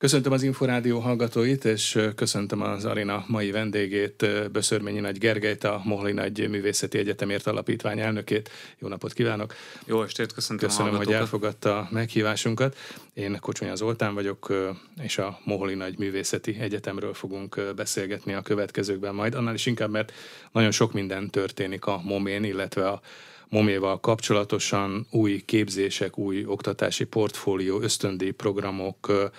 [0.00, 6.12] Köszöntöm az Inforádió hallgatóit, és köszöntöm az Arina mai vendégét, Böszörményi Nagy Gergelyt, a Mohli
[6.12, 8.50] Nagy Művészeti Egyetemért Alapítvány elnökét.
[8.78, 9.54] Jó napot kívánok!
[9.86, 12.76] Jó estét, köszöntöm Köszönöm, hogy elfogadta a meghívásunkat.
[13.14, 14.52] Én Kocsonya Zoltán vagyok,
[15.02, 19.34] és a Mohli Nagy Művészeti Egyetemről fogunk beszélgetni a következőkben majd.
[19.34, 20.12] Annál is inkább, mert
[20.52, 23.00] nagyon sok minden történik a momén, illetve a
[23.48, 29.30] moméval kapcsolatosan új képzések, új oktatási portfólió, ösztöndíj programok,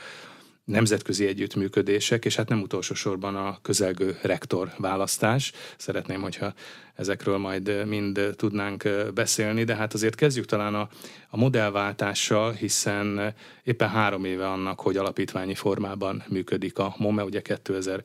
[0.66, 5.52] nemzetközi együttműködések, és hát nem utolsó sorban a közelgő rektor választás.
[5.78, 6.54] Szeretném, hogyha
[6.96, 10.89] ezekről majd mind tudnánk beszélni, de hát azért kezdjük talán a,
[11.29, 13.33] a modellváltással, hiszen
[13.64, 18.04] éppen három éve annak, hogy alapítványi formában működik a MOME, ugye 2000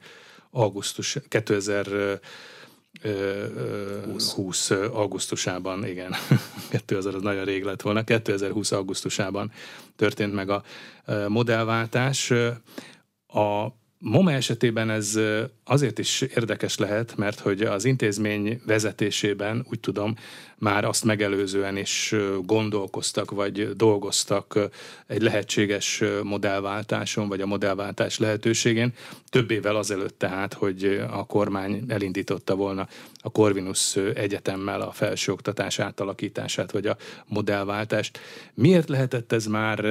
[0.50, 2.20] augusztus, 2000
[3.02, 4.32] 20.
[4.32, 6.14] 20 augusztusában, igen,
[6.70, 9.52] 2000 az nagyon rég lett volna, 2020 augusztusában
[9.96, 10.62] történt meg a
[11.28, 12.30] modellváltás.
[13.26, 13.66] A
[13.98, 15.18] MOME esetében ez
[15.64, 20.14] azért is érdekes lehet, mert hogy az intézmény vezetésében úgy tudom,
[20.58, 24.58] már azt megelőzően is gondolkoztak, vagy dolgoztak
[25.06, 28.92] egy lehetséges modellváltáson, vagy a modellváltás lehetőségén.
[29.28, 32.88] Több évvel azelőtt tehát, hogy a kormány elindította volna
[33.22, 38.18] a Corvinus Egyetemmel a felsőoktatás átalakítását, vagy a modellváltást.
[38.54, 39.84] Miért lehetett ez már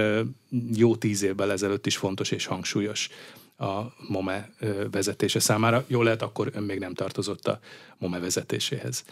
[0.73, 3.09] jó tíz évvel ezelőtt is fontos és hangsúlyos?
[3.57, 4.49] A MOME
[4.91, 5.83] vezetése számára.
[5.87, 7.59] Jól lehet, akkor ön még nem tartozott a
[7.97, 9.05] MOME vezetéséhez.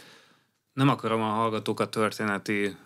[0.72, 2.76] Nem akarom a hallgatókat történeti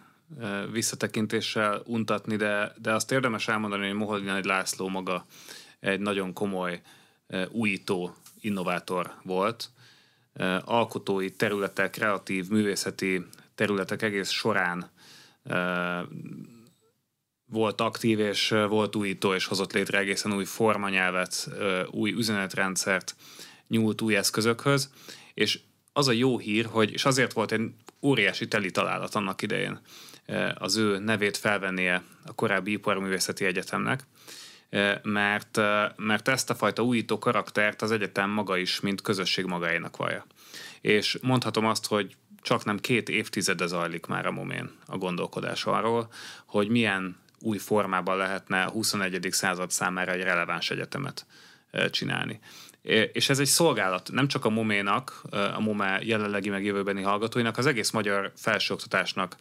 [0.72, 5.26] visszatekintéssel untatni, de, de azt érdemes elmondani, hogy Moholdina egy László maga
[5.80, 6.80] egy nagyon komoly
[7.50, 9.70] újító innovátor volt.
[10.64, 14.90] Alkotói területek, kreatív, művészeti területek egész során
[17.50, 21.48] volt aktív és volt újító, és hozott létre egészen új formanyelvet,
[21.90, 23.16] új üzenetrendszert,
[23.68, 24.90] nyúlt új eszközökhöz,
[25.34, 25.60] és
[25.92, 27.70] az a jó hír, hogy, és azért volt egy
[28.02, 29.80] óriási teli találat annak idején
[30.54, 34.02] az ő nevét felvennie a korábbi Iparművészeti Egyetemnek,
[35.02, 35.56] mert,
[35.96, 40.26] mert ezt a fajta újító karaktert az egyetem maga is, mint közösség magáénak vallja.
[40.80, 46.12] És mondhatom azt, hogy csak nem két évtizede zajlik már a momén a gondolkodás arról,
[46.46, 49.28] hogy milyen új formában lehetne a 21.
[49.30, 51.26] század számára egy releváns egyetemet
[51.90, 52.40] csinálni.
[53.12, 55.22] És ez egy szolgálat nem csak a MOME-nak,
[55.54, 59.36] a MOME jelenlegi meg jövőbeni hallgatóinak, az egész magyar felsőoktatásnak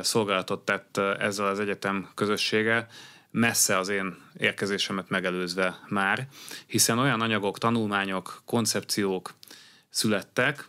[0.00, 2.86] szolgálatot tett ezzel az egyetem közössége,
[3.30, 6.28] messze az én érkezésemet megelőzve már,
[6.66, 9.34] hiszen olyan anyagok, tanulmányok, koncepciók
[9.90, 10.68] születtek,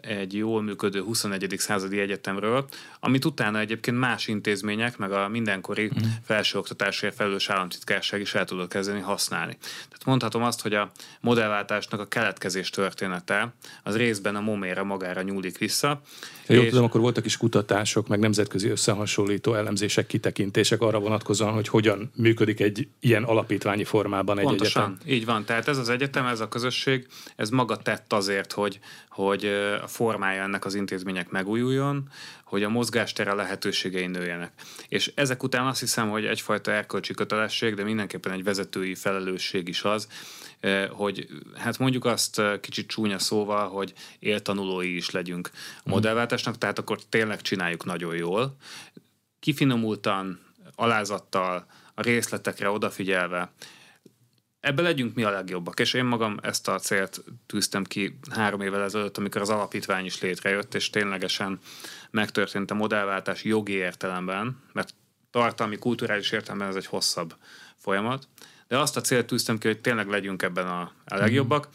[0.00, 1.54] egy jól működő 21.
[1.58, 2.64] századi egyetemről,
[3.00, 6.08] amit utána egyébként más intézmények, meg a mindenkori mm.
[6.24, 9.56] felsőoktatásért felelős államtitkárság is el tudott kezdeni használni.
[9.60, 10.90] Tehát mondhatom azt, hogy a
[11.20, 16.00] modellváltásnak a keletkezés története az részben a momére magára nyúlik vissza.
[16.46, 21.68] Ha jól tudom, akkor voltak is kutatások, meg nemzetközi összehasonlító elemzések, kitekintések arra vonatkozóan, hogy
[21.68, 25.14] hogyan működik egy ilyen alapítványi formában egy Pontosan, egyetem.
[25.14, 25.44] így van.
[25.44, 27.06] Tehát ez az egyetem, ez a közösség,
[27.36, 28.78] ez maga tett azért, hogy,
[29.08, 32.08] hogy a formája ennek az intézmények megújuljon,
[32.44, 34.52] hogy a mozgástere lehetőségei nőjenek.
[34.88, 39.82] És ezek után azt hiszem, hogy egyfajta erkölcsi kötelesség, de mindenképpen egy vezetői felelősség is
[39.82, 40.08] az,
[40.90, 45.90] hogy hát mondjuk azt kicsit csúnya szóval, hogy éltanulói is legyünk a mhm.
[45.90, 48.56] modellváltásnak, tehát akkor tényleg csináljuk nagyon jól.
[49.40, 50.40] Kifinomultan,
[50.74, 53.50] alázattal, a részletekre odafigyelve,
[54.66, 55.80] ebbe legyünk mi a legjobbak.
[55.80, 60.20] És én magam ezt a célt tűztem ki három évvel ezelőtt, amikor az alapítvány is
[60.20, 61.58] létrejött, és ténylegesen
[62.10, 64.94] megtörtént a modellváltás jogi értelemben, mert
[65.30, 67.34] tartalmi, kulturális értelemben ez egy hosszabb
[67.76, 68.28] folyamat.
[68.68, 71.68] De azt a célt tűztem ki, hogy tényleg legyünk ebben a, a legjobbak.
[71.68, 71.70] Mm.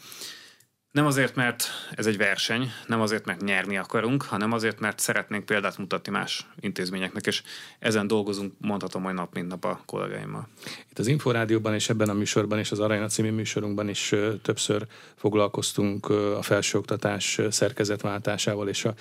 [0.92, 1.64] Nem azért, mert
[1.94, 6.46] ez egy verseny, nem azért, mert nyerni akarunk, hanem azért, mert szeretnénk példát mutatni más
[6.60, 7.42] intézményeknek, és
[7.78, 10.48] ezen dolgozunk, mondhatom majd nap, mint nap a kollégáimmal.
[10.90, 14.86] Itt az Inforádióban és ebben a műsorban és az Aranyna című műsorunkban is többször
[15.16, 18.94] foglalkoztunk a felsőoktatás szerkezetváltásával és a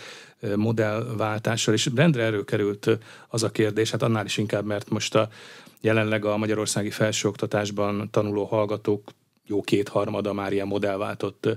[0.55, 2.89] modellváltással, és rendre előkerült
[3.27, 5.29] az a kérdés, hát annál is inkább, mert most a
[5.81, 9.09] jelenleg a magyarországi felsőoktatásban tanuló hallgatók
[9.51, 11.48] jó kétharmada már ilyen modellváltott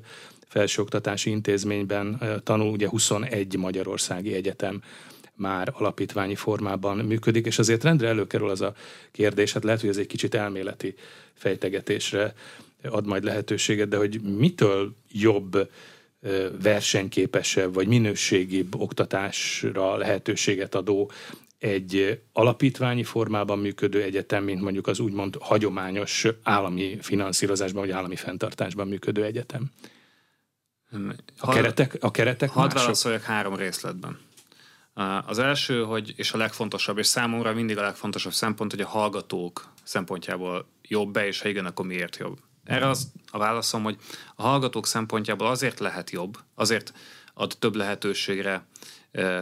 [0.48, 4.82] felsőoktatási intézményben tanul, ugye 21 magyarországi egyetem
[5.34, 8.74] már alapítványi formában működik, és azért rendre előkerül az a
[9.10, 10.94] kérdés, hát lehet, hogy ez egy kicsit elméleti
[11.34, 12.34] fejtegetésre
[12.82, 15.68] ad majd lehetőséget, de hogy mitől jobb
[16.62, 21.10] versenyképesebb vagy minőségibb oktatásra lehetőséget adó
[21.58, 28.88] egy alapítványi formában működő egyetem, mint mondjuk az úgymond hagyományos állami finanszírozásban vagy állami fenntartásban
[28.88, 29.70] működő egyetem?
[31.38, 34.18] A keretek, a keretek Hadd válaszoljak három részletben.
[35.26, 39.72] Az első, hogy, és a legfontosabb, és számomra mindig a legfontosabb szempont, hogy a hallgatók
[39.82, 42.38] szempontjából jobb-e, és ha igen, akkor miért jobb.
[42.64, 43.96] Erre az a válaszom, hogy
[44.36, 46.92] a hallgatók szempontjából azért lehet jobb, azért
[47.34, 48.66] ad több lehetőségre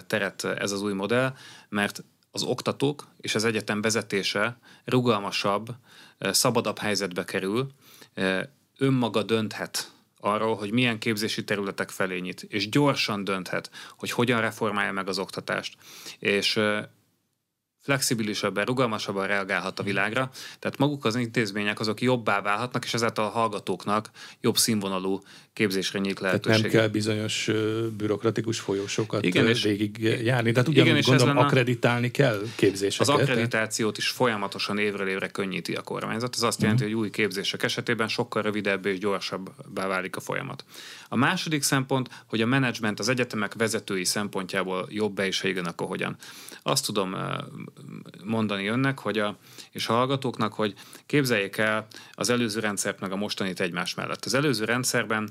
[0.06, 1.34] teret ez az új modell,
[1.68, 5.68] mert az oktatók és az egyetem vezetése rugalmasabb,
[6.18, 7.70] szabadabb helyzetbe kerül,
[8.78, 9.90] önmaga dönthet
[10.20, 15.18] arról, hogy milyen képzési területek felé nyit, és gyorsan dönthet, hogy hogyan reformálja meg az
[15.18, 15.76] oktatást.
[16.18, 16.60] És
[17.82, 23.28] flexibilisebben, rugalmasabban reagálhat a világra, tehát maguk az intézmények azok jobbá válhatnak, és ezáltal a
[23.28, 25.20] hallgatókóknak jobb színvonalú
[25.52, 26.60] képzésre nyílt lehetőség.
[26.60, 27.50] Tehát nem kell bizonyos
[27.96, 30.52] bürokratikus folyósokat igen, és végig járni.
[30.52, 33.08] Tehát ugyanúgy igen, gondolom akkreditálni kell képzéseket.
[33.08, 36.34] Az akkreditációt is folyamatosan évről évre könnyíti a kormányzat.
[36.34, 36.98] Ez azt jelenti, uh-huh.
[36.98, 40.64] hogy új képzések esetében sokkal rövidebb és gyorsabbá válik a folyamat.
[41.08, 45.86] A második szempont, hogy a menedzsment az egyetemek vezetői szempontjából jobb-e és ha igen, akkor
[45.86, 46.16] hogyan.
[46.62, 47.16] Azt tudom
[48.24, 49.36] mondani önnek, hogy a,
[49.70, 50.74] és a hallgatóknak, hogy
[51.06, 54.24] képzeljék el az előző rendszert meg a mostanit egymás mellett.
[54.24, 55.30] Az előző rendszerben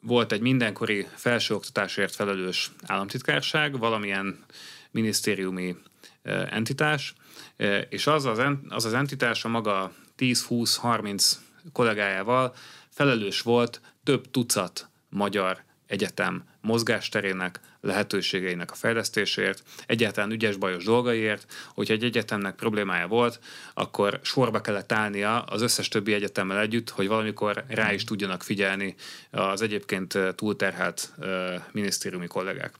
[0.00, 4.44] volt egy mindenkori felsőoktatásért felelős államtitkárság, valamilyen
[4.90, 5.76] minisztériumi
[6.50, 7.14] entitás,
[7.88, 8.38] és az az,
[8.68, 11.32] az, az entitás a maga 10-20-30
[11.72, 12.54] kollégájával
[12.88, 21.94] felelős volt több tucat magyar egyetem mozgásterének, lehetőségeinek a fejlesztéséért, egyáltalán ügyes bajos dolgaiért, hogyha
[21.94, 23.40] egy egyetemnek problémája volt,
[23.74, 28.94] akkor sorba kellett állnia az összes többi egyetemmel együtt, hogy valamikor rá is tudjanak figyelni
[29.30, 31.14] az egyébként túlterhelt
[31.72, 32.74] minisztériumi kollégák.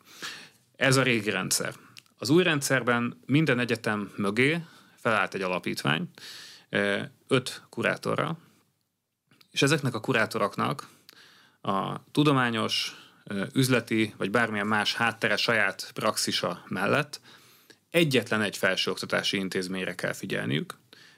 [0.77, 1.75] Ez a régi rendszer.
[2.19, 4.61] Az új rendszerben minden egyetem mögé
[4.97, 6.09] felállt egy alapítvány,
[7.29, 8.39] öt kurátorra,
[9.51, 10.89] és ezeknek a kurátoroknak
[11.63, 12.97] a tudományos,
[13.55, 17.21] üzleti vagy bármilyen más háttere saját praxisa mellett
[17.91, 20.75] egyetlen egy felsőoktatási intézményre kell figyelniük.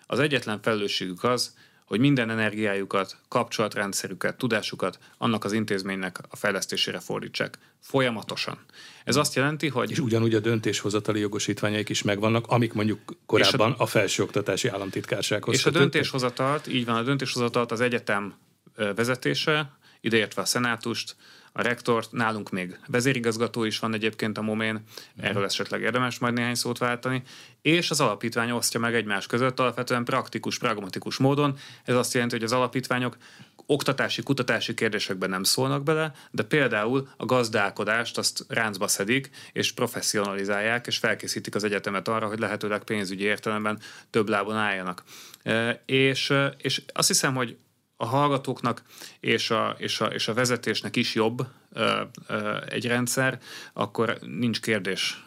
[0.06, 1.54] Az egyetlen felelősségük az,
[1.84, 7.58] hogy minden energiájukat, kapcsolatrendszerüket, tudásukat annak az intézménynek a fejlesztésére fordítsák.
[7.80, 8.58] Folyamatosan.
[9.04, 9.90] Ez azt jelenti, hogy...
[9.90, 15.62] És ugyanúgy a döntéshozatali jogosítványaik is megvannak, amik mondjuk korábban a, a felsőoktatási államtitkársághoz És
[15.62, 15.86] kötöttek.
[15.86, 18.34] a döntéshozatalt, így van, a döntéshozatalt az egyetem
[18.74, 21.16] vezetése, ideértve a szenátust,
[21.56, 24.84] a rektort, nálunk még vezérigazgató is van egyébként a momén,
[25.16, 27.22] erről esetleg érdemes majd néhány szót váltani,
[27.62, 31.58] és az alapítvány osztja meg egymás között alapvetően praktikus, pragmatikus módon.
[31.84, 33.16] Ez azt jelenti, hogy az alapítványok
[33.66, 40.86] oktatási, kutatási kérdésekben nem szólnak bele, de például a gazdálkodást azt ráncba szedik, és professzionalizálják,
[40.86, 43.78] és felkészítik az egyetemet arra, hogy lehetőleg pénzügyi értelemben
[44.10, 45.02] több lábon álljanak.
[45.42, 47.56] E, és, és azt hiszem, hogy
[47.96, 48.82] a hallgatóknak
[49.20, 51.46] és a, és a, és a vezetésnek is jobb
[52.68, 53.38] egy rendszer,
[53.72, 55.24] akkor nincs kérdés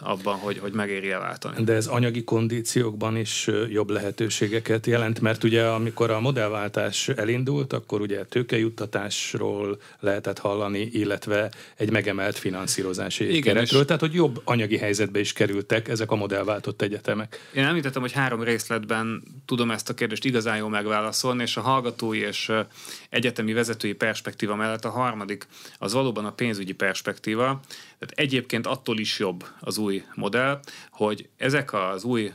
[0.00, 1.64] abban, hogy, hogy megéri váltani.
[1.64, 8.00] De ez anyagi kondíciókban is jobb lehetőségeket jelent, mert ugye amikor a modellváltás elindult, akkor
[8.00, 15.18] ugye tőkejuttatásról lehetett hallani, illetve egy megemelt finanszírozási Igen, keretről, tehát hogy jobb anyagi helyzetbe
[15.18, 17.50] is kerültek ezek a modellváltott egyetemek.
[17.54, 22.18] Én említettem, hogy három részletben tudom ezt a kérdést igazán jól megválaszolni, és a hallgatói
[22.18, 22.52] és
[23.10, 25.46] egyetemi vezetői perspektíva mellett a harmadik
[25.78, 27.60] az valóban a pénzügyi perspektíva.
[27.98, 32.32] Tehát egyébként attól is jobb az új modell, hogy ezek az új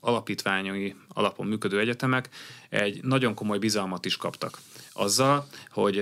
[0.00, 2.28] alapítványai alapon működő egyetemek
[2.68, 4.58] egy nagyon komoly bizalmat is kaptak.
[4.92, 5.98] Azzal, hogy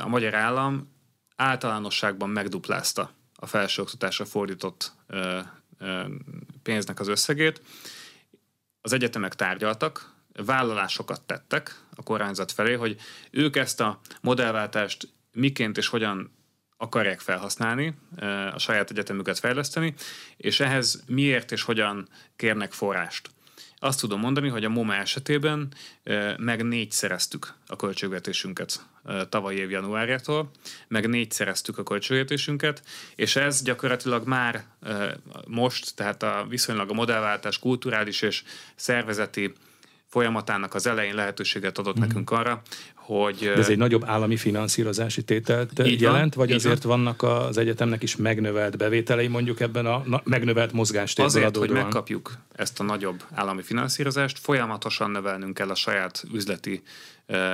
[0.00, 0.88] a magyar állam
[1.36, 4.92] általánosságban megduplázta a felsőoktatásra fordított
[6.62, 7.62] pénznek az összegét.
[8.80, 12.96] Az egyetemek tárgyaltak, vállalásokat tettek a kormányzat felé, hogy
[13.30, 16.38] ők ezt a modellváltást miként és hogyan
[16.76, 17.94] akarják felhasználni,
[18.52, 19.94] a saját egyetemüket fejleszteni,
[20.36, 23.30] és ehhez miért és hogyan kérnek forrást.
[23.82, 25.74] Azt tudom mondani, hogy a MOMA esetében
[26.36, 28.86] meg négyszereztük a költségvetésünket
[29.28, 30.50] tavaly év januárjától,
[30.88, 32.82] meg négyszereztük a költségvetésünket,
[33.14, 34.64] és ez gyakorlatilag már
[35.46, 38.42] most, tehát a viszonylag a modellváltás kulturális és
[38.74, 39.52] szervezeti
[40.10, 42.00] folyamatának az elején lehetőséget adott mm.
[42.00, 42.62] nekünk arra,
[42.94, 43.38] hogy...
[43.38, 46.96] De ez egy nagyobb állami finanszírozási tételt így jelent, van, vagy azért van.
[46.96, 51.68] vannak az egyetemnek is megnövelt bevételei mondjuk ebben a na, megnövelt mozgástérből Azért, adódóan.
[51.68, 56.82] hogy megkapjuk ezt a nagyobb állami finanszírozást, folyamatosan növelnünk kell a saját üzleti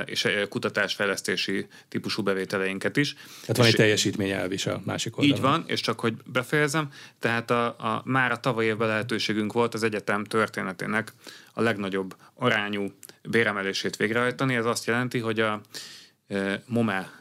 [0.05, 3.13] és kutatásfejlesztési típusú bevételeinket is.
[3.41, 5.37] Tehát van egy teljesítmény elvis a másik oldalon.
[5.37, 9.73] Így van, és csak hogy befejezem, tehát a, a, már a tavaly évben lehetőségünk volt
[9.73, 11.13] az egyetem történetének
[11.53, 12.93] a legnagyobb arányú
[13.23, 14.55] béremelését végrehajtani.
[14.55, 15.61] Ez azt jelenti, hogy a
[16.27, 17.11] e, MOME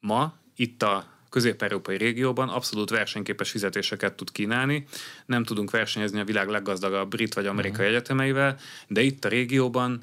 [0.00, 4.84] ma itt a közép-európai régióban abszolút versenyképes fizetéseket tud kínálni.
[5.26, 7.96] Nem tudunk versenyezni a világ leggazdagabb brit vagy amerikai uh-huh.
[7.96, 8.58] egyetemeivel,
[8.88, 10.02] de itt a régióban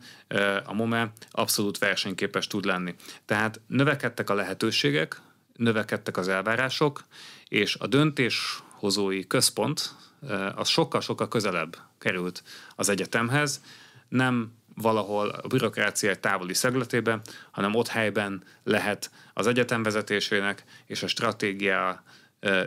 [0.65, 2.95] a MOME abszolút versenyképes tud lenni.
[3.25, 5.21] Tehát növekedtek a lehetőségek,
[5.55, 7.03] növekedtek az elvárások,
[7.47, 9.95] és a döntéshozói központ
[10.55, 12.43] az sokkal-sokkal közelebb került
[12.75, 13.61] az egyetemhez,
[14.09, 21.07] nem valahol a bürokrácia távoli szegletében, hanem ott helyben lehet az egyetem vezetésének és a
[21.07, 22.03] stratégia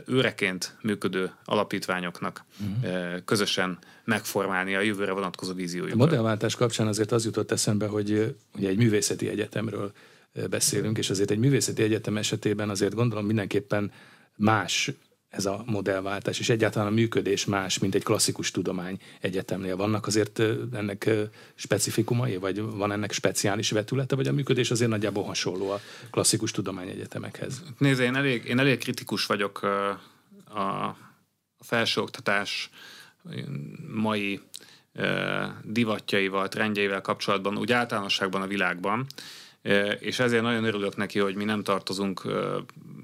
[0.07, 3.25] őreként működő alapítványoknak uh-huh.
[3.25, 6.01] közösen megformálni a jövőre vonatkozó víziójukat.
[6.01, 9.93] A modellváltás kapcsán azért az jutott eszembe, hogy ugye egy művészeti egyetemről
[10.51, 13.93] beszélünk, és azért egy művészeti egyetem esetében azért gondolom mindenképpen
[14.37, 14.91] más
[15.31, 19.77] ez a modellváltás, és egyáltalán a működés más, mint egy klasszikus tudomány egyetemnél.
[19.77, 21.11] Vannak azért ennek
[21.55, 27.63] specifikumai, vagy van ennek speciális vetülete, vagy a működés azért nagyjából hasonló a klasszikus tudományegyetemekhez?
[27.79, 29.63] Nézd, én elég, én elég kritikus vagyok
[30.55, 30.97] a
[31.59, 32.71] felsőoktatás
[33.93, 34.41] mai
[35.63, 39.07] divatjaival, trendjeivel kapcsolatban, úgy általánosságban a világban,
[39.99, 42.23] és ezért nagyon örülök neki, hogy mi nem tartozunk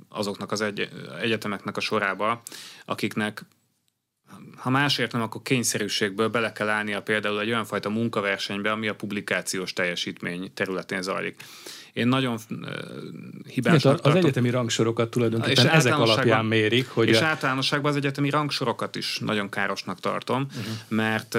[0.09, 0.89] azoknak az egy,
[1.21, 2.43] egyetemeknek a sorába,
[2.85, 3.45] akiknek
[4.57, 8.95] ha másért nem, akkor kényszerűségből bele kell állnia például egy olyan fajta munkaversenybe, ami a
[8.95, 11.43] publikációs teljesítmény területén zajlik.
[11.97, 12.39] Én nagyon
[13.49, 14.23] hibásnak Az tartom.
[14.23, 16.89] egyetemi rangsorokat tulajdonképpen és ezek alapján mérik.
[16.89, 17.25] Hogy és a...
[17.25, 20.75] általánosságban az egyetemi rangsorokat is nagyon károsnak tartom, uh-huh.
[20.89, 21.39] mert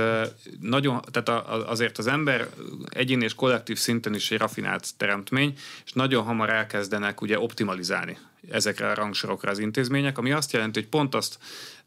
[0.59, 2.49] nagyon, tehát azért az ember
[2.89, 5.53] egyén és kollektív szinten is egy rafinált teremtmény,
[5.85, 8.17] és nagyon hamar elkezdenek ugye optimalizálni
[8.51, 11.37] ezekre a rangsorokra az intézmények, ami azt jelenti, hogy pont azt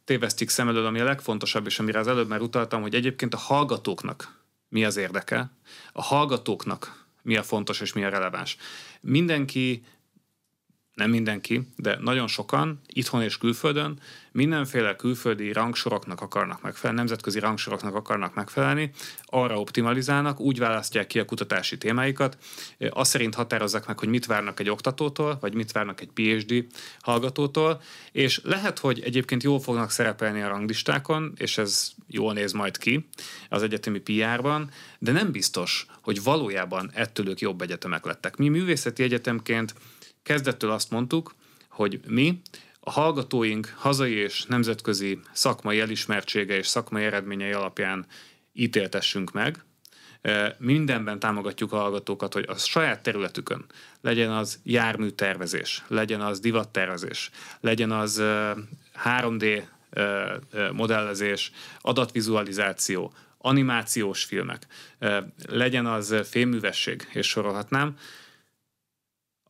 [0.04, 3.38] tévesztik szem elől, ami a legfontosabb, és amire az előbb már utaltam, hogy egyébként a
[3.38, 5.50] hallgatóknak mi az érdeke,
[5.92, 8.56] a hallgatóknak mi a fontos és mi a releváns.
[9.00, 9.82] Mindenki
[11.00, 13.98] nem mindenki, de nagyon sokan, itthon és külföldön,
[14.32, 18.90] mindenféle külföldi rangsoroknak akarnak megfelelni, nemzetközi rangsoroknak akarnak megfelelni,
[19.24, 22.38] arra optimalizálnak, úgy választják ki a kutatási témáikat,
[22.90, 26.66] azt szerint határozzák meg, hogy mit várnak egy oktatótól, vagy mit várnak egy PhD
[27.00, 27.80] hallgatótól,
[28.12, 33.08] és lehet, hogy egyébként jól fognak szerepelni a ranglistákon, és ez jól néz majd ki
[33.48, 38.36] az egyetemi PR-ban, de nem biztos, hogy valójában ettől ők jobb egyetemek lettek.
[38.36, 39.74] Mi művészeti egyetemként
[40.22, 41.34] kezdettől azt mondtuk,
[41.68, 42.40] hogy mi
[42.80, 48.06] a hallgatóink hazai és nemzetközi szakmai elismertsége és szakmai eredményei alapján
[48.52, 49.64] ítéltessünk meg.
[50.58, 53.64] Mindenben támogatjuk a hallgatókat, hogy a saját területükön
[54.00, 58.22] legyen az járműtervezés, legyen az divattervezés, legyen az
[59.04, 60.38] 3D e, e,
[60.72, 61.50] modellezés,
[61.80, 64.66] adatvizualizáció, animációs filmek,
[65.48, 67.96] legyen az fémművesség, és sorolhatnám,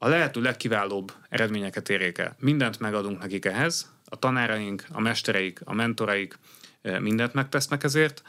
[0.03, 2.37] a lehető legkiválóbb eredményeket érjék el.
[2.39, 6.39] Mindent megadunk nekik ehhez, a tanáraink, a mestereik, a mentoraik
[6.83, 8.23] eh, mindent megtesznek ezért.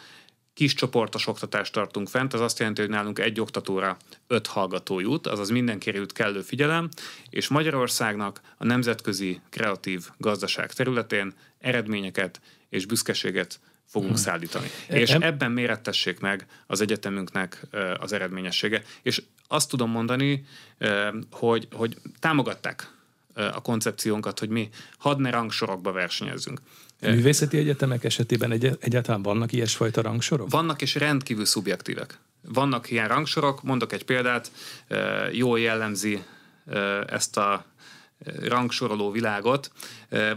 [0.54, 3.98] Kis csoportos oktatást tartunk fent, az azt jelenti, hogy nálunk egy oktatóra
[4.28, 6.90] öt hallgató jut, azaz mindenkire jut kellő figyelem,
[7.30, 13.60] és Magyarországnak a nemzetközi kreatív gazdaság területén eredményeket és büszkeséget
[13.92, 14.22] fogunk hmm.
[14.22, 14.68] szállítani.
[14.88, 17.68] És ebben mérettessék meg az egyetemünknek
[18.00, 18.84] az eredményessége.
[19.02, 20.46] És azt tudom mondani,
[21.32, 22.92] hogy, hogy támogatták
[23.34, 26.62] a koncepciónkat, hogy mi hadd ne rangsorokba versenyezzünk.
[27.02, 30.50] Művészeti egyetemek esetében egy, egyáltalán vannak ilyesfajta rangsorok?
[30.50, 32.20] Vannak, és rendkívül szubjektívek.
[32.42, 34.52] Vannak ilyen rangsorok, mondok egy példát,
[35.32, 36.24] jól jellemzi
[37.08, 37.66] ezt a
[38.44, 39.72] rangsoroló világot.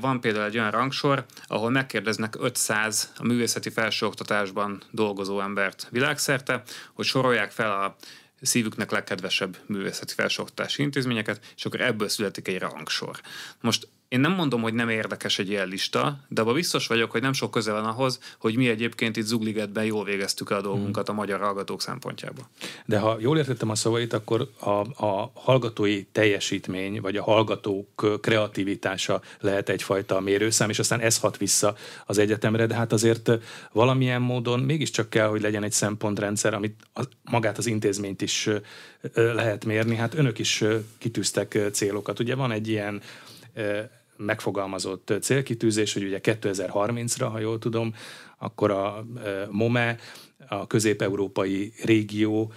[0.00, 6.62] Van például egy olyan rangsor, ahol megkérdeznek 500 a művészeti felsőoktatásban dolgozó embert világszerte,
[6.92, 7.96] hogy sorolják fel a
[8.40, 13.20] szívüknek legkedvesebb művészeti felsőoktatási intézményeket, és akkor ebből születik egy rangsor.
[13.60, 17.20] Most én nem mondom, hogy nem érdekes egy ilyen lista, de abban biztos vagyok, hogy
[17.20, 21.08] nem sok köze van ahhoz, hogy mi egyébként itt Zugligetben jól végeztük el a dolgunkat
[21.08, 22.48] a magyar hallgatók szempontjából.
[22.86, 29.20] De ha jól értettem a szavait, akkor a, a hallgatói teljesítmény, vagy a hallgatók kreativitása
[29.40, 33.30] lehet egyfajta mérőszám, és aztán ez hat vissza az egyetemre, de hát azért
[33.72, 38.48] valamilyen módon mégiscsak kell, hogy legyen egy szempontrendszer, amit az, magát az intézményt is
[39.14, 39.96] lehet mérni.
[39.96, 40.64] Hát önök is
[40.98, 42.20] kitűztek célokat.
[42.20, 43.02] Ugye van egy ilyen
[44.16, 47.94] megfogalmazott célkitűzés, hogy ugye 2030-ra, ha jól tudom,
[48.38, 49.06] akkor a
[49.50, 49.96] MOME,
[50.48, 52.52] a közép-európai régió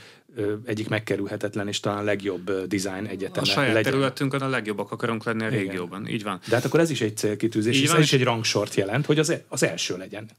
[0.65, 3.43] egyik megkerülhetetlen és talán legjobb design egyetem.
[3.43, 3.91] A saját legyen.
[3.91, 5.59] területünkön a legjobbak akarunk lenni a Igen.
[5.59, 6.39] régióban, így van.
[6.47, 9.33] De hát akkor ez is egy célkitűzés, és ez is egy rangsort jelent, hogy az,
[9.47, 10.29] az első legyen.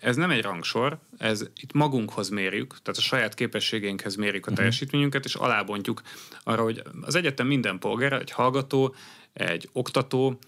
[0.00, 4.58] Ez nem egy rangsor, ez itt magunkhoz mérjük, tehát a saját képességeinkhez mérjük a mhm.
[4.58, 6.02] teljesítményünket, és alábontjuk
[6.42, 8.94] arra, hogy az egyetem minden polgár, egy hallgató,
[9.32, 10.38] egy oktató,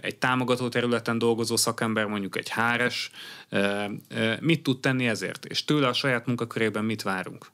[0.00, 3.10] egy támogató területen dolgozó szakember, mondjuk egy háres,
[4.40, 7.50] mit tud tenni ezért, és tőle a saját munkakörében mit várunk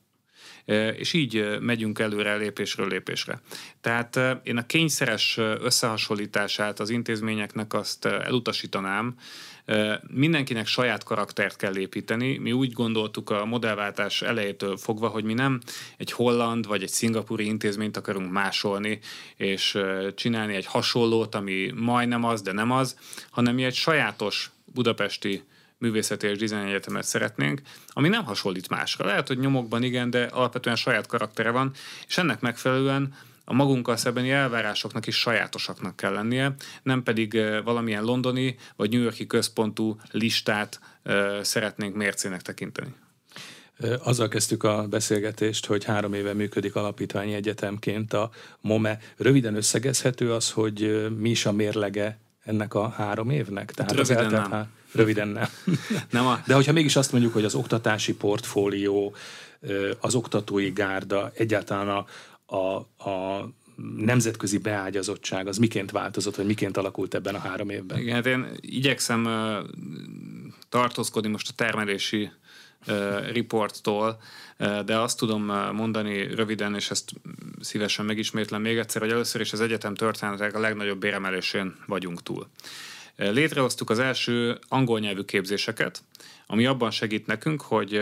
[0.96, 3.40] és így megyünk előre lépésről lépésre.
[3.80, 9.14] Tehát én a kényszeres összehasonlítását az intézményeknek azt elutasítanám,
[10.08, 12.38] Mindenkinek saját karaktert kell építeni.
[12.38, 15.60] Mi úgy gondoltuk a modellváltás elejétől fogva, hogy mi nem
[15.96, 19.00] egy holland vagy egy szingapúri intézményt akarunk másolni,
[19.36, 19.78] és
[20.14, 22.98] csinálni egy hasonlót, ami majdnem az, de nem az,
[23.30, 25.42] hanem mi egy sajátos budapesti
[25.78, 29.06] művészeti és dizájn egyetemet szeretnénk, ami nem hasonlít másra.
[29.06, 31.72] Lehet, hogy nyomokban igen, de alapvetően saját karaktere van,
[32.06, 33.14] és ennek megfelelően
[33.44, 39.26] a magunkkal szembeni elvárásoknak is sajátosaknak kell lennie, nem pedig valamilyen londoni vagy New Yorki
[39.26, 40.80] központú listát
[41.42, 42.94] szeretnénk mércének tekinteni.
[44.02, 48.98] Azzal kezdtük a beszélgetést, hogy három éve működik alapítványi egyetemként a MOME.
[49.16, 53.72] Röviden összegezhető az, hogy mi is a mérlege ennek a három évnek?
[53.72, 54.50] Tehát hát röviden nem.
[54.50, 54.68] Há...
[54.92, 55.48] Röviden nem.
[56.10, 56.40] nem a...
[56.46, 59.14] De hogyha mégis azt mondjuk, hogy az oktatási portfólió,
[60.00, 62.06] az oktatói gárda, egyáltalán a,
[62.46, 62.76] a,
[63.10, 63.48] a
[63.96, 67.98] nemzetközi beágyazottság az miként változott, vagy miként alakult ebben a három évben?
[67.98, 69.56] Igen, hát én igyekszem uh,
[70.68, 72.30] tartózkodni most a termelési
[72.86, 74.20] uh, riporttól,
[74.84, 77.12] de azt tudom mondani röviden, és ezt
[77.60, 82.48] szívesen megismétlem még egyszer, hogy először is az egyetem történetek a legnagyobb béremelésén vagyunk túl.
[83.16, 86.02] Létrehoztuk az első angol nyelvű képzéseket,
[86.46, 87.94] ami abban segít nekünk, hogy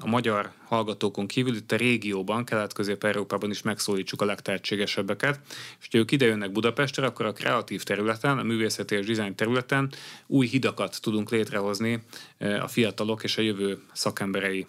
[0.00, 5.40] a magyar hallgatókon kívül itt a régióban, Kelet-Közép-Európában is megszólítsuk a legtehetségesebbeket,
[5.80, 9.92] és ha ők idejönnek Budapestre, akkor a kreatív területen, a művészeti és dizájn területen
[10.26, 12.02] új hidakat tudunk létrehozni
[12.38, 14.66] a fiatalok és a jövő szakemberei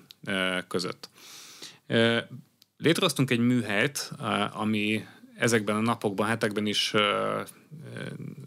[0.67, 1.09] között.
[2.77, 4.11] Létrehoztunk egy műhelyt,
[4.53, 5.05] ami
[5.35, 6.93] ezekben a napokban, hetekben is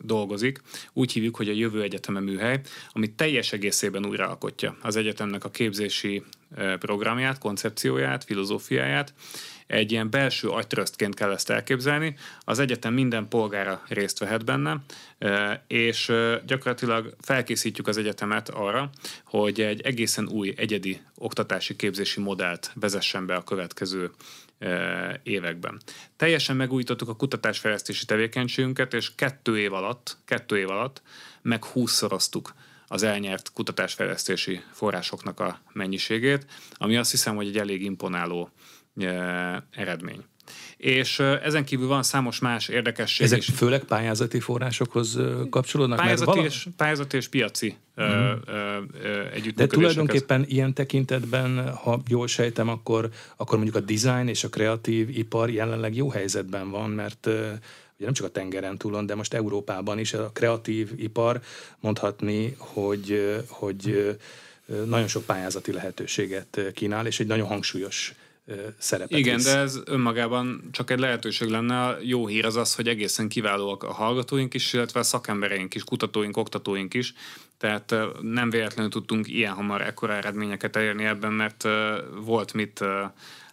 [0.01, 0.61] dolgozik.
[0.93, 2.61] Úgy hívjuk, hogy a Jövő Egyeteme műhely,
[2.93, 6.23] ami teljes egészében újraalkotja az egyetemnek a képzési
[6.79, 9.15] programját, koncepcióját, filozófiáját.
[9.67, 12.17] Egy ilyen belső agytrösztként kell ezt elképzelni.
[12.41, 14.85] Az egyetem minden polgára részt vehet benne,
[15.67, 16.13] és
[16.47, 18.91] gyakorlatilag felkészítjük az egyetemet arra,
[19.25, 24.11] hogy egy egészen új, egyedi oktatási képzési modellt vezessen be a következő
[25.23, 25.81] években.
[26.17, 31.03] Teljesen megújítottuk a kutatásfejlesztési tevékenységünket, és kettő év alatt, kettő év alatt
[31.43, 32.55] meg húszszoroztuk
[32.87, 38.51] az elnyert kutatásfejlesztési forrásoknak a mennyiségét, ami azt hiszem, hogy egy elég imponáló
[39.71, 40.25] eredmény.
[40.77, 43.49] És ezen kívül van számos más érdekesség Ezek is.
[43.55, 45.19] főleg pályázati forrásokhoz
[45.51, 45.99] kapcsolódnak?
[45.99, 46.45] Pályázati, vala...
[46.45, 48.17] és, pályázati és piaci uh-huh.
[49.33, 49.55] együttműködések.
[49.55, 55.19] De tulajdonképpen ilyen tekintetben, ha jól sejtem, akkor, akkor mondjuk a design és a kreatív
[55.19, 59.99] ipar jelenleg jó helyzetben van, mert ugye nem csak a tengeren túlon, de most Európában
[59.99, 61.41] is a kreatív ipar
[61.81, 64.17] mondhatni, hogy, hogy
[64.85, 68.15] nagyon sok pályázati lehetőséget kínál, és egy nagyon hangsúlyos
[68.79, 69.45] szerepet Igen, visz.
[69.45, 71.85] de ez önmagában csak egy lehetőség lenne.
[71.85, 75.85] A jó hír az az, hogy egészen kiválóak a hallgatóink is, illetve a szakembereink is,
[75.85, 77.15] kutatóink, oktatóink is.
[77.59, 81.69] Tehát nem véletlenül tudtunk ilyen hamar ekkora eredményeket elérni ebben, mert
[82.25, 82.85] volt mit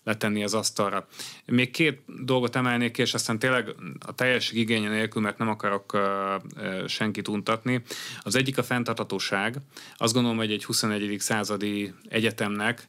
[0.09, 1.07] letenni az asztalra.
[1.45, 6.87] Még két dolgot emelnék és aztán tényleg a teljes igénye nélkül, mert nem akarok uh,
[6.87, 7.81] senkit untatni.
[8.21, 9.55] Az egyik a fenntartatóság.
[9.97, 11.15] Azt gondolom, hogy egy 21.
[11.19, 12.87] századi egyetemnek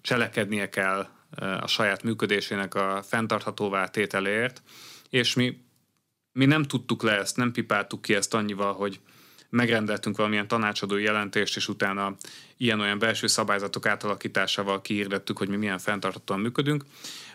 [0.00, 1.08] cselekednie kell
[1.60, 4.62] a saját működésének a fenntarthatóvá tételéért,
[5.10, 5.60] és mi,
[6.32, 9.00] mi nem tudtuk le ezt, nem pipáltuk ki ezt annyival, hogy
[9.52, 12.14] megrendeltünk valamilyen tanácsadó jelentést, és utána
[12.56, 16.84] ilyen-olyan belső szabályzatok átalakításával kiírdettük, hogy mi milyen fenntarthatóan működünk,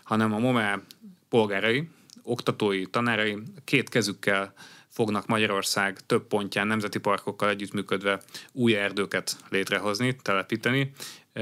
[0.02, 0.82] hanem a MOME
[1.28, 1.88] polgárai,
[2.22, 4.52] oktatói, tanárai két kezükkel
[4.88, 10.92] fognak Magyarország több pontján nemzeti parkokkal együttműködve új erdőket létrehozni, telepíteni,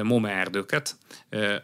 [0.02, 0.96] MOME erdőket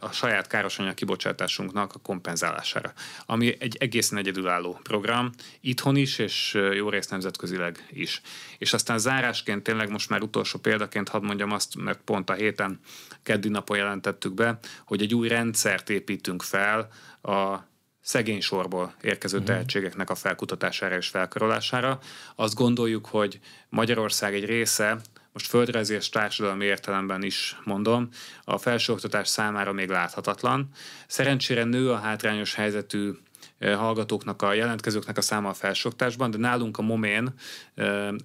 [0.01, 2.93] a saját károsanyag kibocsátásunknak a kompenzálására,
[3.27, 8.21] ami egy egészen egyedülálló program, itthon is, és jó rész nemzetközileg is.
[8.59, 12.81] És aztán zárásként tényleg most már utolsó példaként hadd mondjam azt, mert pont a héten
[13.23, 16.89] keddi napon jelentettük be, hogy egy új rendszert építünk fel
[17.23, 17.71] a
[18.03, 19.47] szegény sorból érkező mhm.
[19.47, 21.99] tehetségeknek a felkutatására és felkarolására.
[22.37, 25.01] Azt gondoljuk, hogy Magyarország egy része
[25.33, 28.09] most földrajzi és társadalmi értelemben is mondom,
[28.45, 30.69] a felsőoktatás számára még láthatatlan.
[31.07, 33.13] Szerencsére nő a hátrányos helyzetű
[33.61, 37.35] hallgatóknak, a jelentkezőknek a száma a felsőoktatásban, de nálunk a momén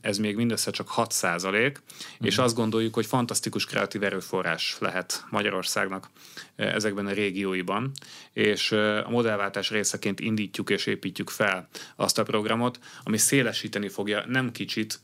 [0.01, 1.81] ez még mindössze csak 6 százalék,
[2.19, 2.45] és mhm.
[2.45, 6.09] azt gondoljuk, hogy fantasztikus kreatív erőforrás lehet Magyarországnak
[6.55, 7.91] ezekben a régióiban,
[8.33, 14.51] és a modellváltás részeként indítjuk és építjük fel azt a programot, ami szélesíteni fogja nem
[14.51, 14.99] kicsit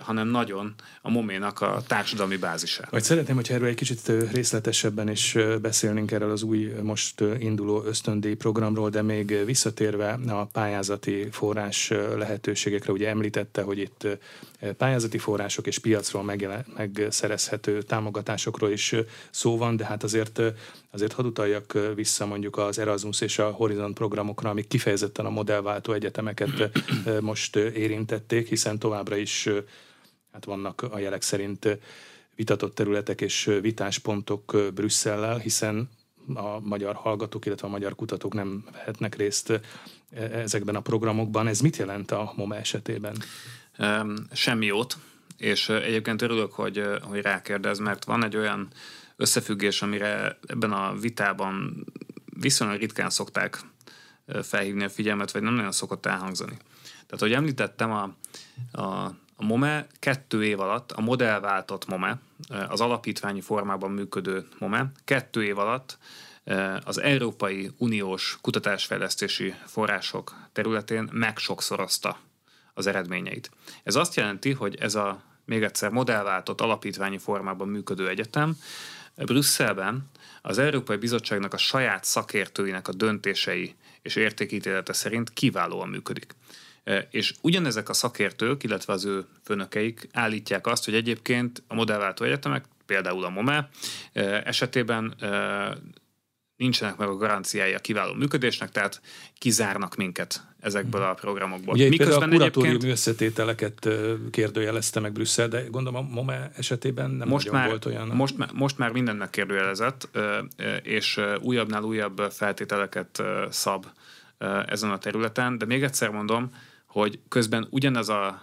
[0.00, 2.90] hanem nagyon a moménak a társadalmi bázisát.
[2.90, 8.34] Vagy szeretném, hogyha erről egy kicsit részletesebben is beszélnénk erről az új most induló ösztöndíj
[8.34, 14.06] programról, de még visszatérve a pályázati forrás lehetőségekre, ugye említette, hogy itt
[14.76, 16.34] pályázati források és piacról
[16.76, 18.94] megszerezhető támogatásokról is
[19.30, 20.40] szó van, de hát azért,
[20.96, 25.92] azért hadd utaljak vissza mondjuk az Erasmus és a Horizon programokra, amik kifejezetten a modellváltó
[25.92, 26.70] egyetemeket
[27.20, 29.48] most érintették, hiszen továbbra is
[30.32, 31.78] hát vannak a jelek szerint
[32.34, 35.90] vitatott területek és vitáspontok Brüsszellel, hiszen
[36.34, 39.60] a magyar hallgatók, illetve a magyar kutatók nem vehetnek részt
[40.32, 41.46] ezekben a programokban.
[41.46, 43.16] Ez mit jelent a MOMA esetében?
[44.32, 44.96] Semmi jót,
[45.38, 48.68] és egyébként örülök, hogy, hogy rákérdez, mert van egy olyan
[49.16, 51.84] összefüggés, amire ebben a vitában
[52.40, 53.60] viszonylag ritkán szokták
[54.42, 56.56] felhívni a figyelmet, vagy nem nagyon szokott elhangzani.
[56.82, 58.14] Tehát, hogy említettem, a,
[58.72, 58.82] a,
[59.36, 62.18] a MOME kettő év alatt, a modellváltott MOME,
[62.68, 65.98] az alapítványi formában működő MOME, kettő év alatt
[66.84, 72.18] az Európai Uniós kutatásfejlesztési források területén megsokszorozta
[72.74, 73.50] az eredményeit.
[73.82, 78.56] Ez azt jelenti, hogy ez a még egyszer modellváltott alapítványi formában működő egyetem
[79.24, 80.10] Brüsszelben
[80.42, 86.34] az Európai Bizottságnak a saját szakértőinek a döntései és értékítélete szerint kiválóan működik.
[86.84, 92.24] E, és ugyanezek a szakértők, illetve az ő főnökeik állítják azt, hogy egyébként a modellváltó
[92.24, 93.68] egyetemek, például a MOME
[94.12, 95.76] e, esetében e,
[96.56, 99.00] nincsenek meg a garanciái a kiváló működésnek, tehát
[99.38, 101.74] kizárnak minket ezekből a programokból.
[101.74, 102.92] Ugye Miközben a kuratóriumi egyébként...
[102.92, 103.88] összetételeket
[104.30, 108.08] kérdőjelezte meg Brüsszel, de gondolom a MOME esetében nem most már, volt olyan.
[108.08, 110.08] Most, már, most már mindent megkérdőjelezett,
[110.82, 113.86] és újabbnál újabb feltételeket szab
[114.66, 116.50] ezen a területen, de még egyszer mondom,
[116.86, 118.42] hogy közben ugyanez a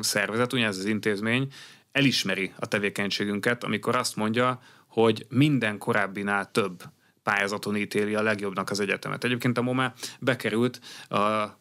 [0.00, 1.52] szervezet, ugyanez az intézmény
[1.92, 6.82] elismeri a tevékenységünket, amikor azt mondja, hogy minden korábbinál több
[7.22, 9.24] pályázaton ítéli a legjobbnak az egyetemet.
[9.24, 11.56] Egyébként a MOME bekerült a, a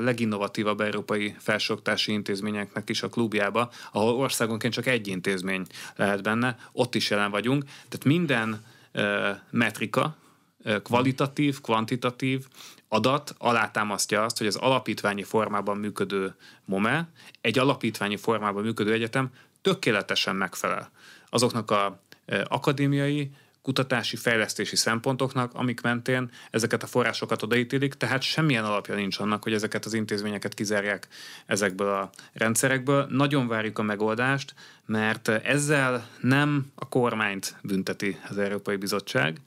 [0.00, 5.66] leginnovatívabb európai felsőoktási intézményeknek is a klubjába, ahol országonként csak egy intézmény
[5.96, 7.64] lehet benne, ott is jelen vagyunk.
[7.64, 8.64] Tehát minden
[8.94, 10.16] uh, metrika,
[10.64, 12.46] uh, kvalitatív, kvantitatív
[12.88, 17.08] adat alátámasztja azt, hogy az alapítványi formában működő MOME,
[17.40, 19.30] egy alapítványi formában működő egyetem
[19.62, 20.90] tökéletesen megfelel
[21.30, 22.00] azoknak a
[22.44, 23.30] akadémiai,
[23.66, 29.52] kutatási, fejlesztési szempontoknak, amik mentén ezeket a forrásokat odaítélik, tehát semmilyen alapja nincs annak, hogy
[29.52, 31.08] ezeket az intézményeket kizárják
[31.46, 33.06] ezekből a rendszerekből.
[33.10, 39.40] Nagyon várjuk a megoldást, mert ezzel nem a kormányt bünteti az Európai Bizottság,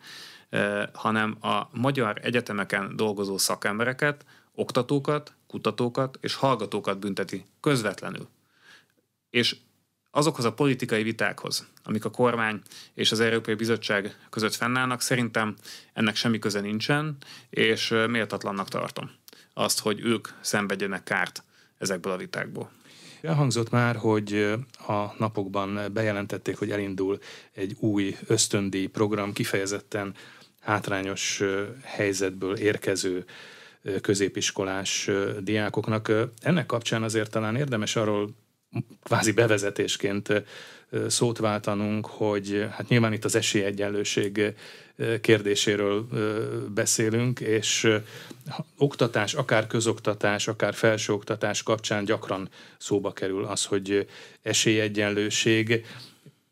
[0.49, 8.27] eh, hanem a magyar egyetemeken dolgozó szakembereket, oktatókat, kutatókat és hallgatókat bünteti közvetlenül.
[9.29, 9.55] És
[10.11, 12.61] azokhoz a politikai vitákhoz, amik a kormány
[12.93, 15.55] és az Európai Bizottság között fennállnak, szerintem
[15.93, 17.17] ennek semmi köze nincsen,
[17.49, 19.11] és méltatlannak tartom
[19.53, 21.43] azt, hogy ők szenvedjenek kárt
[21.77, 22.71] ezekből a vitákból.
[23.21, 24.55] Elhangzott már, hogy
[24.87, 27.19] a napokban bejelentették, hogy elindul
[27.53, 30.13] egy új ösztöndíj program, kifejezetten
[30.59, 31.43] hátrányos
[31.83, 33.25] helyzetből érkező
[34.01, 36.11] középiskolás diákoknak.
[36.41, 38.29] Ennek kapcsán azért talán érdemes arról
[39.03, 40.43] kvázi bevezetésként
[41.07, 44.53] szót váltanunk, hogy hát nyilván itt az esélyegyenlőség
[45.21, 46.07] kérdéséről
[46.73, 47.87] beszélünk, és
[48.77, 54.07] oktatás, akár közoktatás, akár felsőoktatás kapcsán gyakran szóba kerül az, hogy
[54.41, 55.85] esélyegyenlőség,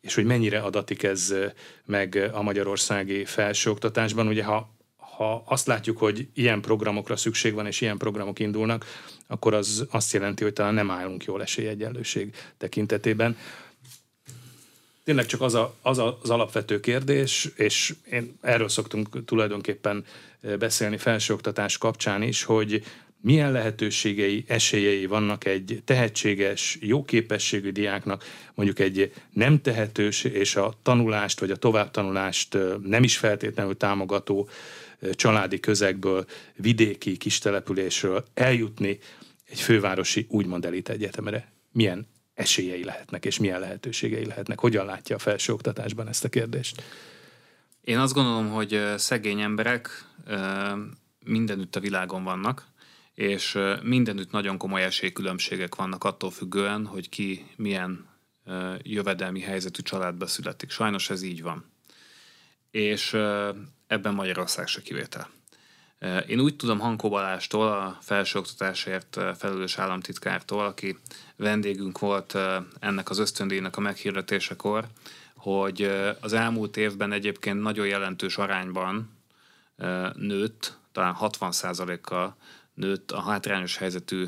[0.01, 1.33] és hogy mennyire adatik ez
[1.85, 4.27] meg a magyarországi felsőoktatásban.
[4.27, 4.75] Ugye ha
[5.17, 8.85] ha azt látjuk, hogy ilyen programokra szükség van, és ilyen programok indulnak,
[9.27, 13.37] akkor az azt jelenti, hogy talán nem állunk jól esélyegyenlőség tekintetében.
[15.03, 20.05] Tényleg csak az, a, az az alapvető kérdés, és én erről szoktunk tulajdonképpen
[20.59, 22.83] beszélni felsőoktatás kapcsán is, hogy
[23.21, 30.73] milyen lehetőségei, esélyei vannak egy tehetséges, jó képességű diáknak, mondjuk egy nem tehetős és a
[30.83, 34.49] tanulást vagy a továbbtanulást nem is feltétlenül támogató
[35.11, 38.99] családi közegből, vidéki kistelepülésről eljutni
[39.45, 41.51] egy fővárosi úgymond elit egyetemre.
[41.71, 44.59] Milyen esélyei lehetnek, és milyen lehetőségei lehetnek?
[44.59, 46.83] Hogyan látja a felsőoktatásban ezt a kérdést?
[47.81, 50.05] Én azt gondolom, hogy szegény emberek
[51.19, 52.65] mindenütt a világon vannak,
[53.13, 58.09] és mindenütt nagyon komoly esélykülönbségek vannak attól függően, hogy ki milyen
[58.81, 60.69] jövedelmi helyzetű családba születik.
[60.69, 61.71] Sajnos ez így van.
[62.71, 63.17] És
[63.87, 65.29] ebben Magyarország se kivétel.
[66.27, 70.97] Én úgy tudom Hankó Balástól, a felsőoktatásért felelős államtitkártól, aki
[71.35, 72.37] vendégünk volt
[72.79, 74.87] ennek az ösztöndíjnak a meghirdetésekor,
[75.35, 75.81] hogy
[76.21, 79.09] az elmúlt évben egyébként nagyon jelentős arányban
[80.13, 82.35] nőtt, talán 60%-kal
[82.73, 84.25] nőtt a hátrányos helyzetű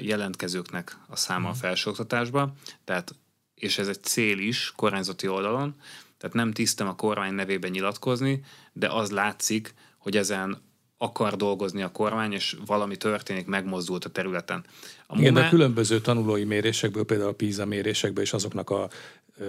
[0.00, 1.60] jelentkezőknek a száma a mhm.
[1.60, 2.52] felsőoktatásba,
[2.84, 3.14] tehát,
[3.54, 5.74] és ez egy cél is kormányzati oldalon,
[6.18, 10.62] tehát nem tisztem a kormány nevében nyilatkozni, de az látszik, hogy ezen
[10.98, 14.64] akar dolgozni a kormány, és valami történik, megmozdult a területen.
[15.06, 18.88] A Igen, de a különböző tanulói mérésekből, például a PISA mérésekből és azoknak a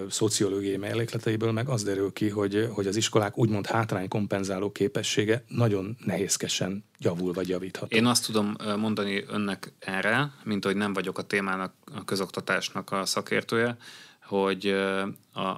[0.10, 5.98] szociológiai mellékleteiből meg az derül ki, hogy, hogy az iskolák úgymond hátrány kompenzáló képessége nagyon
[6.06, 7.96] nehézkesen javul vagy javítható.
[7.96, 13.06] Én azt tudom mondani önnek erre, mint hogy nem vagyok a témának, a közoktatásnak a
[13.06, 13.78] szakértője,
[14.22, 14.76] hogy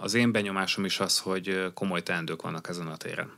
[0.01, 3.31] az én benyomásom is az, hogy komoly teendők vannak ezen a téren.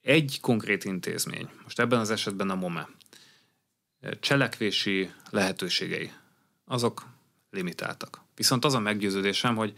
[0.00, 2.88] Egy konkrét intézmény, most ebben az esetben a MOME,
[4.20, 6.12] cselekvési lehetőségei,
[6.64, 7.06] azok
[7.50, 8.20] limitáltak.
[8.34, 9.74] Viszont az a meggyőződésem, hogy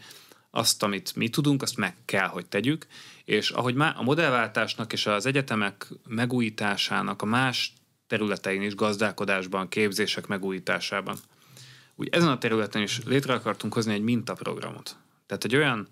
[0.49, 2.87] azt, amit mi tudunk, azt meg kell, hogy tegyük,
[3.25, 7.73] és ahogy már a modellváltásnak és az egyetemek megújításának a más
[8.07, 11.17] területein is, gazdálkodásban, képzések megújításában,
[11.95, 14.97] úgy ezen a területen is létre akartunk hozni egy mintaprogramot.
[15.25, 15.87] Tehát egy olyan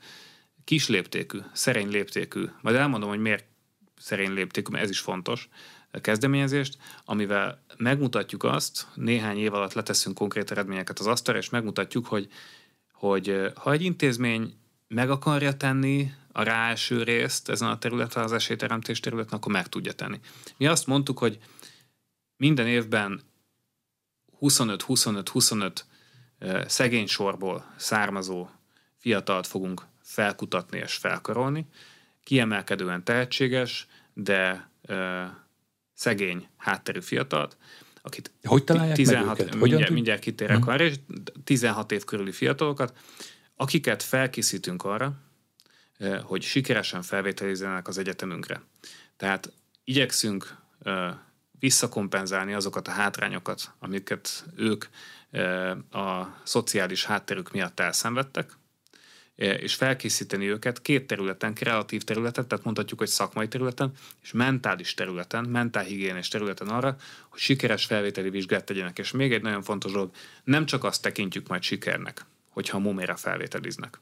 [0.63, 3.45] kis léptékű, szerény léptékű, majd elmondom, hogy miért
[3.97, 5.49] szerény léptékű, mert ez is fontos,
[6.01, 12.27] kezdeményezést, amivel megmutatjuk azt, néhány év alatt leteszünk konkrét eredményeket az asztalra, és megmutatjuk, hogy,
[12.91, 18.99] hogy ha egy intézmény meg akarja tenni a ráeső részt ezen a területen, az esélyteremtés
[18.99, 20.19] területen, akkor meg tudja tenni.
[20.57, 21.39] Mi azt mondtuk, hogy
[22.37, 23.21] minden évben
[24.41, 25.79] 25-25-25
[26.65, 28.49] szegény sorból származó
[28.97, 31.65] fiatalt fogunk felkutatni és felkarolni,
[32.23, 34.69] kiemelkedően tehetséges, de
[35.93, 37.57] szegény hátterű fiatalt,
[38.01, 39.55] akit hogy találják 16, meg őket?
[39.61, 40.67] mindjárt, mindjárt kitérek hmm.
[40.67, 40.95] arra, és
[41.43, 42.97] 16 év körüli fiatalokat,
[43.55, 45.13] akiket felkészítünk arra,
[46.23, 48.61] hogy sikeresen felvételizzenek az egyetemünkre.
[49.17, 49.51] Tehát
[49.83, 50.55] igyekszünk
[51.59, 54.85] visszakompenzálni azokat a hátrányokat, amiket ők
[55.91, 58.57] a szociális hátterük miatt elszenvedtek,
[59.35, 63.91] és felkészíteni őket két területen, kreatív területen, tehát mondhatjuk, hogy szakmai területen,
[64.21, 66.95] és mentális területen, mentálhigiénés területen arra,
[67.29, 68.99] hogy sikeres felvételi vizsgát tegyenek.
[68.99, 70.11] És még egy nagyon fontos dolog,
[70.43, 73.99] nem csak azt tekintjük majd sikernek, hogyha muméra felvételiznek.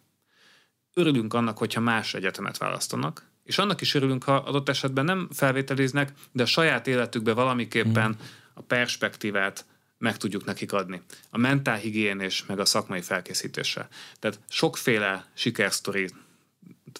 [0.94, 6.14] Örülünk annak, hogyha más egyetemet választanak, és annak is örülünk, ha adott esetben nem felvételiznek,
[6.32, 8.18] de a saját életükbe valamiképpen
[8.54, 9.66] a perspektívát,
[10.02, 11.02] meg tudjuk nekik adni.
[11.30, 13.88] A mentálhigiénés, meg a szakmai felkészítéssel.
[14.20, 16.14] Tehát sokféle sikersztorit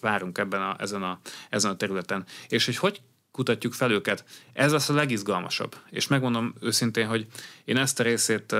[0.00, 2.24] várunk ebben a, ezen, a, ezen a területen.
[2.48, 5.76] És hogy hogy kutatjuk fel őket, ez lesz a legizgalmasabb.
[5.90, 7.26] És megmondom őszintén, hogy
[7.64, 8.54] én ezt a részét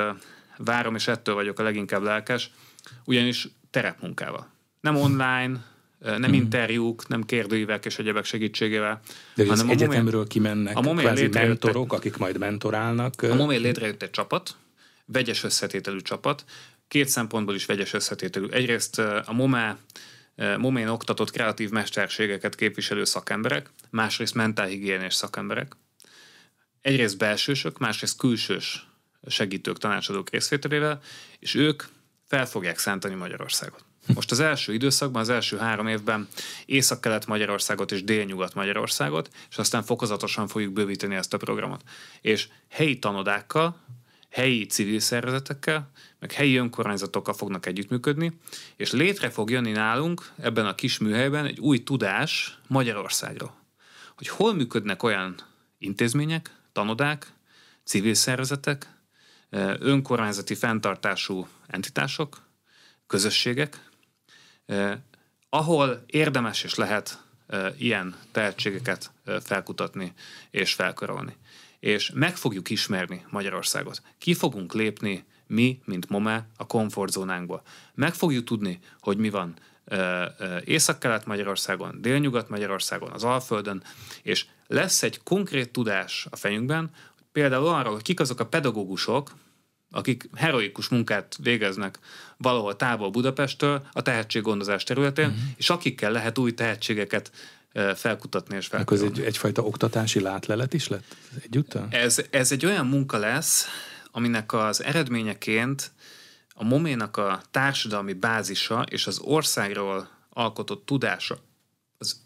[0.56, 2.50] várom, és ettől vagyok a leginkább lelkes,
[3.04, 4.50] ugyanis terepmunkával.
[4.80, 5.64] Nem online,
[6.02, 6.32] nem hmm.
[6.32, 9.00] interjúk, nem kérdőívek és egyebek segítségével.
[9.34, 13.22] De hanem az a egyetemről momé, kimennek a momé kvázi mentorok, akik majd mentorálnak.
[13.22, 14.56] A momé létrejött egy csapat,
[15.04, 16.44] vegyes összetételű csapat,
[16.88, 18.46] két szempontból is vegyes összetételű.
[18.46, 19.78] Egyrészt a MOME
[20.58, 25.76] Momén oktatott kreatív mesterségeket képviselő szakemberek, másrészt mentálhigiénés szakemberek.
[26.80, 28.86] Egyrészt belsősök, másrészt külsős
[29.26, 31.00] segítők, tanácsadók részvételével,
[31.38, 31.82] és ők
[32.26, 33.84] fel fogják szántani Magyarországot.
[34.14, 36.28] Most az első időszakban, az első három évben
[36.66, 41.82] Észak-Kelet Magyarországot és Délnyugat Magyarországot, és aztán fokozatosan fogjuk bővíteni ezt a programot.
[42.20, 43.76] És helyi tanodákkal,
[44.30, 48.38] helyi civil szervezetekkel, meg helyi önkormányzatokkal fognak együttműködni,
[48.76, 53.60] és létre fog jönni nálunk ebben a kis műhelyben egy új tudás Magyarországról
[54.22, 55.34] hogy hol működnek olyan
[55.78, 57.32] intézmények, tanodák,
[57.84, 58.90] civil szervezetek,
[59.78, 62.42] önkormányzati fenntartású entitások,
[63.06, 63.90] közösségek,
[65.48, 67.22] ahol érdemes és lehet
[67.78, 70.12] ilyen tehetségeket felkutatni
[70.50, 71.36] és felkarolni.
[71.80, 74.02] És meg fogjuk ismerni Magyarországot.
[74.18, 77.62] Ki fogunk lépni mi, mint MOME, a komfortzónánkból.
[77.94, 79.54] Meg fogjuk tudni, hogy mi van
[80.64, 83.82] Észak-Kelet-Magyarországon, Délnyugat-Magyarországon, az Alföldön,
[84.22, 86.90] és lesz egy konkrét tudás a fejünkben,
[87.32, 89.32] például arról, hogy kik azok a pedagógusok,
[89.92, 91.98] akik heroikus munkát végeznek
[92.36, 95.42] valahol távol Budapesttől a tehetséggondozás területén, uh-huh.
[95.56, 97.30] és akikkel lehet új tehetségeket
[97.94, 99.06] felkutatni és felkutatni.
[99.06, 101.86] Ez egy, egyfajta oktatási látlelet is lett egyúttal?
[101.90, 103.66] Ez, ez egy olyan munka lesz,
[104.10, 105.90] aminek az eredményeként
[106.54, 111.38] a moménak a társadalmi bázisa és az országról alkotott tudása
[111.98, 112.20] az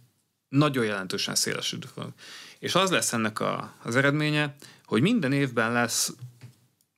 [0.48, 2.12] nagyon jelentősen szélesülő fog.
[2.58, 6.12] És az lesz ennek a, az eredménye, hogy minden évben lesz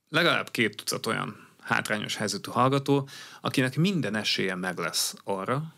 [0.09, 3.09] legalább két tucat olyan hátrányos helyzetű hallgató,
[3.41, 5.75] akinek minden esélye meg lesz arra,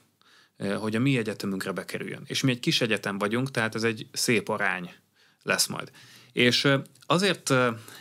[0.78, 2.22] hogy a mi egyetemünkre bekerüljön.
[2.26, 4.94] És mi egy kis egyetem vagyunk, tehát ez egy szép arány
[5.42, 5.90] lesz majd.
[6.32, 6.68] És
[7.06, 7.54] azért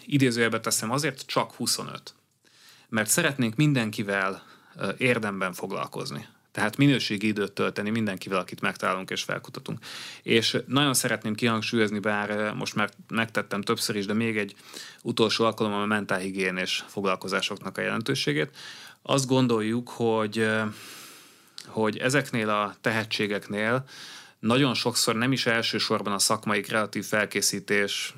[0.06, 2.14] idézőjelbe teszem, azért csak 25.
[2.90, 4.44] Mert szeretnénk mindenkivel
[4.98, 6.28] érdemben foglalkozni.
[6.52, 9.80] Tehát minőségi időt tölteni mindenkivel, akit megtalálunk és felkutatunk.
[10.24, 14.56] És nagyon szeretném kihangsúlyozni, bár most már megtettem többször is, de még egy
[15.04, 18.56] utolsó alkalommal a mentálhigiénés foglalkozásoknak a jelentőségét.
[19.02, 20.50] Azt gondoljuk, hogy,
[21.66, 23.86] hogy ezeknél a tehetségeknél
[24.40, 28.14] nagyon sokszor nem is elsősorban a szakmai kreatív felkészítés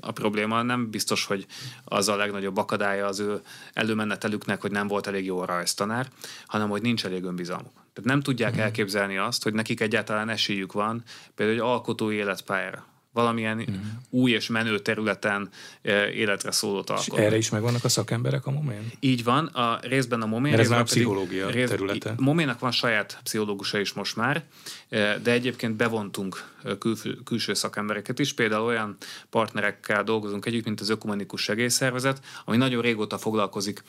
[0.00, 0.62] a probléma.
[0.62, 1.46] Nem biztos, hogy
[1.84, 3.40] az a legnagyobb akadálya az ő
[3.72, 6.08] előmenetelüknek, hogy nem volt elég jó a rajztanár,
[6.46, 7.72] hanem hogy nincs elég önbizalmuk.
[7.72, 8.60] Tehát nem tudják mm.
[8.60, 11.02] elképzelni azt, hogy nekik egyáltalán esélyük van
[11.34, 13.74] például egy alkotó életpályára valamilyen mm.
[14.10, 15.48] új és menő területen
[15.82, 17.18] eh, életre szólót alkotni.
[17.18, 18.90] És erre is megvannak a szakemberek a momén?
[19.00, 20.50] Így van, a részben a momén.
[20.50, 22.14] Mert ez már a pszichológia rész, területe.
[22.16, 24.44] Moménak van saját pszichológusa is most már,
[24.88, 28.96] eh, de egyébként bevontunk eh, kül, külső szakembereket is, például olyan
[29.30, 33.82] partnerekkel dolgozunk együtt, mint az Ökumenikus Segélyszervezet, ami nagyon régóta foglalkozik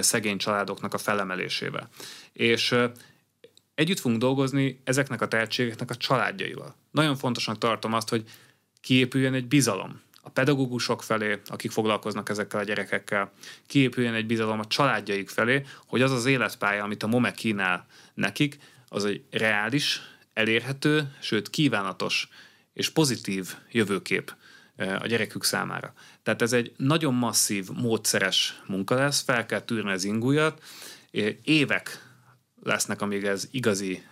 [0.00, 1.88] szegény családoknak a felemelésével.
[2.32, 2.74] És
[3.74, 6.74] együtt fogunk dolgozni ezeknek a tehetségeknek a családjaival.
[6.90, 8.24] Nagyon fontosnak tartom azt, hogy
[8.80, 13.32] kiépüljön egy bizalom a pedagógusok felé, akik foglalkoznak ezekkel a gyerekekkel,
[13.66, 18.58] kiépüljön egy bizalom a családjaik felé, hogy az az életpálya, amit a MOME kínál nekik,
[18.88, 20.00] az egy reális,
[20.34, 22.28] elérhető, sőt kívánatos
[22.72, 24.34] és pozitív jövőkép
[24.76, 25.92] eh, a gyerekük számára.
[26.22, 30.62] Tehát ez egy nagyon masszív, módszeres munka lesz, fel kell tűrni az ingújat,
[31.42, 32.11] évek
[32.62, 34.02] lesznek, amíg ez igazi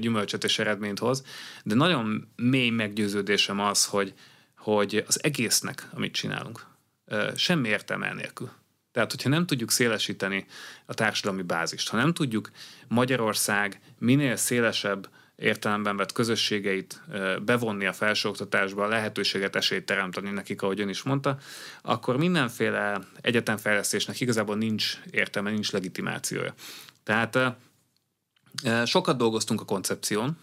[0.00, 1.24] gyümölcsöt és eredményt hoz,
[1.64, 4.14] de nagyon mély meggyőződésem az, hogy,
[4.56, 6.66] hogy az egésznek, amit csinálunk,
[7.36, 8.50] semmi értelme nélkül.
[8.92, 10.46] Tehát, hogyha nem tudjuk szélesíteni
[10.86, 12.50] a társadalmi bázist, ha nem tudjuk
[12.88, 17.02] Magyarország minél szélesebb értelemben vett közösségeit
[17.44, 21.38] bevonni a felsőoktatásba, lehetőséget, esélyt teremteni nekik, ahogy ön is mondta,
[21.82, 26.54] akkor mindenféle egyetemfejlesztésnek igazából nincs értelme, nincs legitimációja.
[27.02, 27.38] Tehát
[28.84, 30.36] Sokat dolgoztunk a koncepción,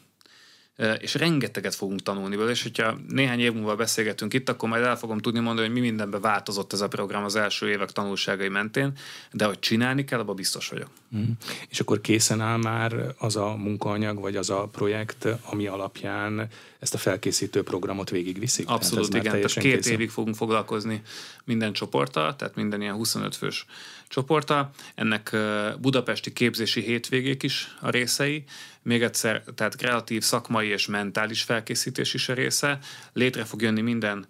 [0.99, 4.97] és rengeteget fogunk tanulni belőle, és hogyha néhány év múlva beszélgetünk itt, akkor majd el
[4.97, 8.91] fogom tudni mondani, hogy mi mindenben változott ez a program az első évek tanulságai mentén,
[9.31, 10.89] de hogy csinálni kell, abban biztos vagyok.
[11.15, 11.23] Mm.
[11.69, 16.47] És akkor készen áll már az a munkaanyag, vagy az a projekt, ami alapján
[16.79, 18.69] ezt a felkészítő programot végigviszik?
[18.69, 19.35] Abszolút, tehát igen.
[19.35, 19.93] Tehát két készen?
[19.93, 21.01] évig fogunk foglalkozni
[21.43, 23.65] minden csoporttal, tehát minden ilyen 25 fős
[24.07, 24.69] csoporttal.
[24.95, 25.35] Ennek
[25.79, 28.43] budapesti képzési hétvégék is a részei.
[28.83, 32.79] Még egyszer, tehát kreatív, szakmai és mentális felkészítés is a része.
[33.13, 34.25] Létre fog jönni minden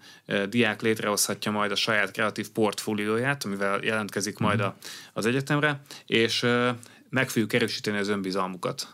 [0.49, 4.67] diák, létrehozhatja majd a saját kreatív portfólióját, amivel jelentkezik majd mhm.
[4.67, 4.75] a,
[5.13, 6.45] az egyetemre, és
[7.09, 8.93] meg fogjuk erősíteni az önbizalmukat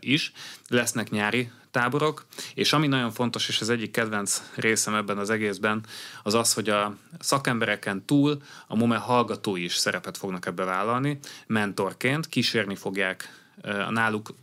[0.00, 0.32] is.
[0.68, 5.84] Lesznek nyári táborok, és ami nagyon fontos, és az egyik kedvenc részem ebben az egészben,
[6.22, 12.28] az az, hogy a szakembereken túl a MOME hallgatói is szerepet fognak ebbe vállalni, mentorként
[12.28, 14.34] kísérni fogják a náluk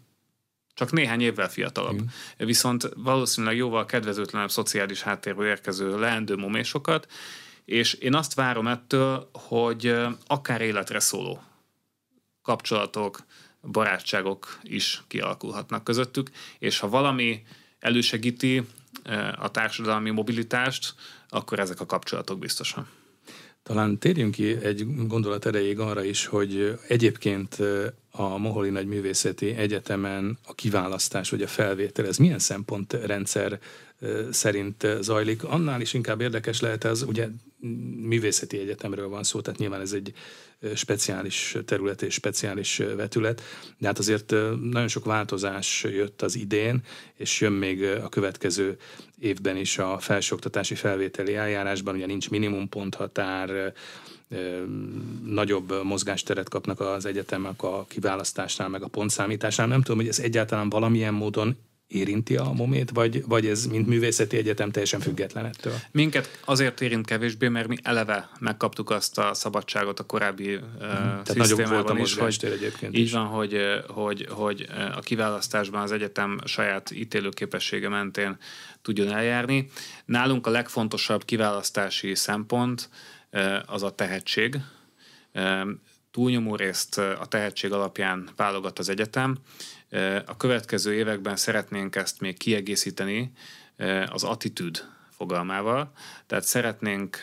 [0.74, 2.02] csak néhány évvel fiatalabb.
[2.02, 2.06] Mm.
[2.38, 7.12] Viszont valószínűleg jóval kedvezőtlenebb szociális háttérből érkező leendő momésokat,
[7.66, 9.96] és én azt várom ettől, hogy
[10.28, 11.44] akár életre szóló
[12.42, 13.26] kapcsolatok,
[13.62, 17.44] barátságok is kialakulhatnak közöttük, és ha valami
[17.80, 18.64] elősegíti
[19.36, 20.96] a társadalmi mobilitást,
[21.30, 22.88] akkor ezek a kapcsolatok biztosan.
[23.64, 27.58] Talán térjünk ki egy gondolat erejéig arra is, hogy egyébként
[28.12, 33.60] a Moholi Nagy Művészeti Egyetemen a kiválasztás vagy a felvétel, ez milyen szempontrendszer
[34.32, 35.44] szerint zajlik?
[35.44, 37.28] Annál is inkább érdekes lehet ez, ugye
[38.02, 40.14] művészeti egyetemről van szó, tehát nyilván ez egy
[40.76, 43.42] speciális terület és speciális vetület,
[43.78, 46.82] de hát azért nagyon sok változás jött az idén,
[47.16, 48.78] és jön még a következő
[49.20, 53.74] évben is a felsőoktatási felvételi eljárásban, ugye nincs minimumponthatár,
[55.26, 59.68] nagyobb mozgásteret kapnak az egyetemek a kiválasztásnál, meg a pontszámításnál.
[59.68, 61.58] Nem tudom, hogy ez egyáltalán valamilyen módon
[61.94, 65.74] érinti a momét, vagy, vagy ez, mint művészeti egyetem, teljesen független ettől?
[65.92, 70.68] Minket azért érint kevésbé, mert mi eleve megkaptuk azt a szabadságot a korábbi hmm.
[70.80, 73.12] Tehát nagyobb volt a is, hogy, egyébként Így is.
[73.12, 78.38] van, hogy, hogy, hogy a kiválasztásban az egyetem saját ítélőképessége mentén
[78.82, 79.70] tudjon eljárni.
[80.06, 82.90] Nálunk a legfontosabb kiválasztási szempont
[83.66, 84.60] az a tehetség.
[86.14, 89.38] Túlnyomó részt a tehetség alapján válogat az egyetem.
[90.26, 93.32] A következő években szeretnénk ezt még kiegészíteni
[94.10, 95.92] az attitűd fogalmával.
[96.28, 97.20] Tehát szeretnénk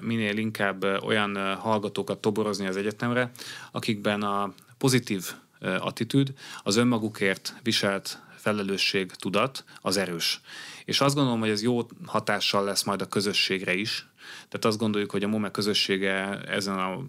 [0.00, 3.30] minél inkább olyan hallgatókat toborozni az egyetemre,
[3.72, 6.32] akikben a pozitív attitűd,
[6.62, 10.40] az önmagukért viselt felelősség, tudat az erős.
[10.84, 14.06] És azt gondolom, hogy ez jó hatással lesz majd a közösségre is.
[14.48, 17.06] Tehát azt gondoljuk, hogy a MOME közössége ezen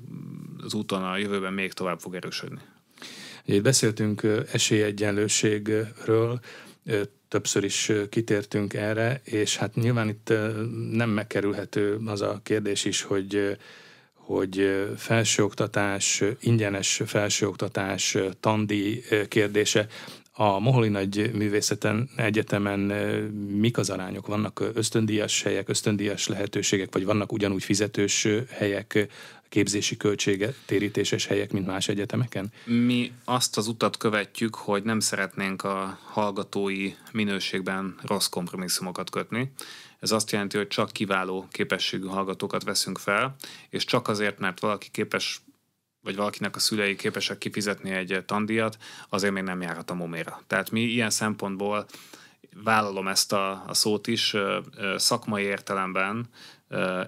[0.63, 2.59] az úton a jövőben még tovább fog erősödni.
[3.45, 6.39] Itt beszéltünk esélyegyenlőségről,
[7.27, 10.33] többször is kitértünk erre, és hát nyilván itt
[10.91, 13.57] nem megkerülhető az a kérdés is, hogy
[14.13, 19.87] hogy felsőoktatás, ingyenes felsőoktatás, tandi kérdése.
[20.37, 22.79] A Moholi Nagy Művészeten Egyetemen
[23.49, 24.27] mik az arányok?
[24.27, 29.07] Vannak ösztöndíjas helyek, ösztöndíjas lehetőségek, vagy vannak ugyanúgy fizetős helyek,
[29.49, 32.51] képzési költsége térítéses helyek, mint más egyetemeken?
[32.65, 39.51] Mi azt az utat követjük, hogy nem szeretnénk a hallgatói minőségben rossz kompromisszumokat kötni.
[39.99, 43.35] Ez azt jelenti, hogy csak kiváló képességű hallgatókat veszünk fel,
[43.69, 45.41] és csak azért, mert valaki képes
[46.05, 48.77] vagy valakinek a szülei képesek kifizetni egy tandíjat,
[49.09, 50.41] azért még nem járhat a moméra.
[50.47, 51.85] Tehát mi ilyen szempontból
[52.63, 54.35] vállalom ezt a, a szót is,
[54.95, 56.29] szakmai értelemben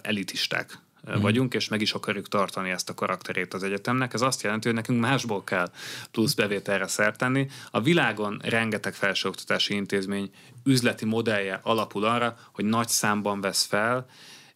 [0.02, 0.78] elitisták
[1.10, 1.20] mm.
[1.20, 4.14] vagyunk, és meg is akarjuk tartani ezt a karakterét az egyetemnek.
[4.14, 5.70] Ez azt jelenti, hogy nekünk másból kell
[6.10, 7.48] plusz bevételre szert tenni.
[7.70, 10.30] A világon rengeteg felsőoktatási intézmény
[10.64, 14.06] üzleti modellje alapul arra, hogy nagy számban vesz fel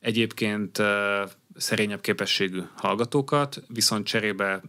[0.01, 0.83] egyébként
[1.57, 4.63] szerényebb képességű hallgatókat, viszont cserébe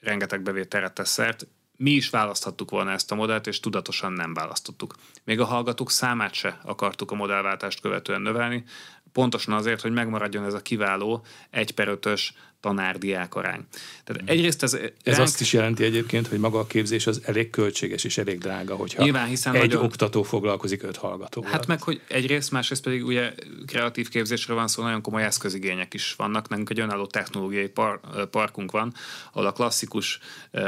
[0.00, 1.46] rengeteg bevételre tesz szert,
[1.76, 4.94] mi is választhattuk volna ezt a modellt, és tudatosan nem választottuk.
[5.24, 8.64] Még a hallgatók számát se akartuk a modellváltást követően növelni,
[9.12, 12.28] pontosan azért, hogy megmaradjon ez a kiváló 1 per 5-ös
[12.64, 13.60] tanár-diák arány.
[14.04, 14.30] Tehát hmm.
[14.30, 14.74] egyrészt ez...
[14.74, 15.18] Ez ránk...
[15.18, 19.02] azt is jelenti egyébként, hogy maga a képzés az elég költséges és elég drága, hogyha
[19.02, 19.84] Nyilván, hiszen egy nagyon...
[19.84, 21.50] oktató foglalkozik öt hallgatóval.
[21.50, 23.32] Hát meg, hogy egyrészt, másrészt pedig ugye
[23.66, 26.48] kreatív képzésről van szó, nagyon komoly eszközigények is vannak.
[26.48, 28.00] Nekünk egy önálló technológiai par,
[28.30, 28.94] parkunk van,
[29.32, 30.18] ahol a klasszikus,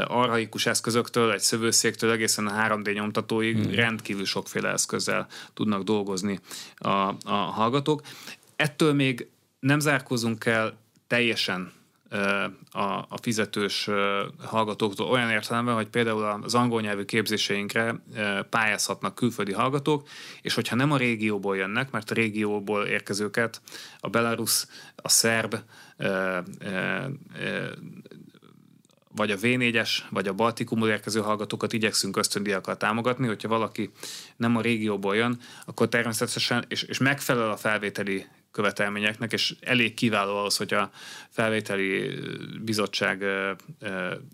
[0.06, 3.74] arhaikus eszközöktől, egy szövőszéktől egészen a 3D nyomtatóig hmm.
[3.74, 6.40] rendkívül sokféle eszközzel tudnak dolgozni
[6.76, 6.88] a,
[7.24, 8.02] a hallgatók.
[8.56, 9.28] Ettől még
[9.60, 11.72] nem zárkozunk el teljesen
[12.70, 13.88] a, a fizetős
[14.44, 18.02] hallgatóktól olyan értelemben, hogy például az angol nyelvű képzéseinkre
[18.50, 20.08] pályázhatnak külföldi hallgatók,
[20.42, 23.60] és hogyha nem a régióból jönnek, mert a régióból érkezőket
[24.00, 25.56] a belarus, a szerb,
[29.16, 33.90] vagy a V4-es, vagy a Baltikumból érkező hallgatókat igyekszünk ösztöndiakkal támogatni, hogyha valaki
[34.36, 38.26] nem a régióból jön, akkor természetesen, és, és megfelel a felvételi
[38.56, 40.90] követelményeknek, és elég kiváló ahhoz, hogy a
[41.30, 42.10] felvételi
[42.64, 43.24] bizottság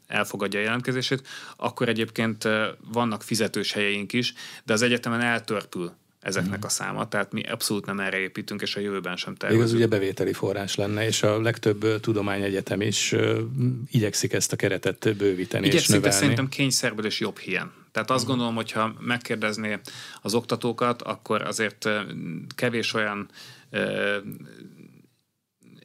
[0.06, 2.48] elfogadja a jelentkezését, akkor egyébként
[2.92, 6.66] vannak fizetős helyeink is, de az egyetemen eltörpül ezeknek mm.
[6.66, 9.66] a száma, tehát mi abszolút nem erre építünk, és a jövőben sem tervezünk.
[9.66, 13.14] Ez ugye bevételi forrás lenne, és a legtöbb tudományegyetem is
[13.90, 16.14] igyekszik ezt a keretet bővíteni igyekszik, és növelni.
[16.14, 17.70] de szerintem kényszerből és jobb hiány.
[17.92, 18.28] Tehát azt mm.
[18.28, 19.78] gondolom, hogyha megkérdezné
[20.20, 21.88] az oktatókat, akkor azért
[22.54, 23.28] kevés olyan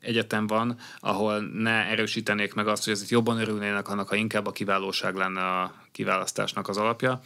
[0.01, 4.51] egyetem van, ahol ne erősítenék meg azt, hogy ezért jobban örülnének annak, ha inkább a
[4.51, 7.21] kiválóság lenne a kiválasztásnak az alapja.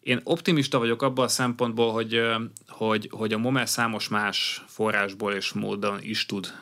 [0.00, 2.20] Én optimista vagyok abban a szempontból, hogy,
[2.68, 6.52] hogy, hogy a MOME számos más forrásból és módon is tud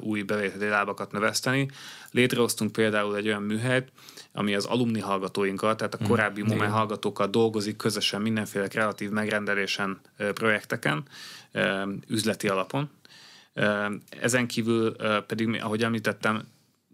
[0.00, 1.70] új bevételi lábakat növeszteni.
[2.10, 3.92] Létrehoztunk például egy olyan műhelyt,
[4.32, 9.10] ami az alumni hallgatóinkat, tehát a hmm, korábbi mm, MOME hallgatókkal dolgozik közösen mindenféle kreatív
[9.10, 11.04] megrendelésen, projekteken,
[12.08, 12.90] üzleti alapon,
[14.08, 14.96] Ezen kívül
[15.26, 16.42] pedig, ahogy említettem,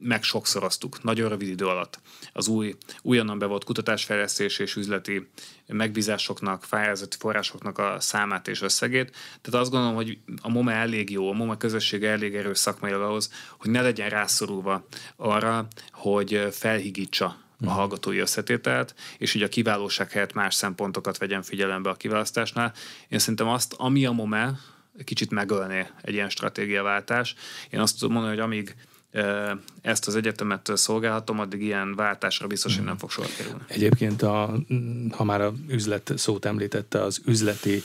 [0.03, 2.01] meg sokszoroztuk nagyon rövid idő alatt
[2.33, 5.29] az új, újonnan bevott kutatásfejlesztés és üzleti
[5.67, 9.11] megbízásoknak, pályázati forrásoknak a számát és összegét.
[9.41, 13.33] Tehát azt gondolom, hogy a MOME elég jó, a MOME közössége elég erős szakmai ahhoz,
[13.59, 14.87] hogy ne legyen rászorulva
[15.17, 17.71] arra, hogy felhigítsa a mhm.
[17.71, 22.73] hallgatói összetételt, és így a kiválóság helyett más szempontokat vegyen figyelembe a kiválasztásnál.
[23.09, 24.59] Én szerintem azt, ami a MOME,
[25.05, 27.35] kicsit megölné egy ilyen stratégiaváltás.
[27.71, 28.75] Én azt tudom mondani, hogy amíg
[29.83, 33.63] ezt az egyetemet szolgálhatom, addig ilyen váltásra biztos, hogy nem fog sor kerülni.
[33.67, 34.59] Egyébként, a,
[35.11, 37.83] ha már a üzlet szót említette, az üzleti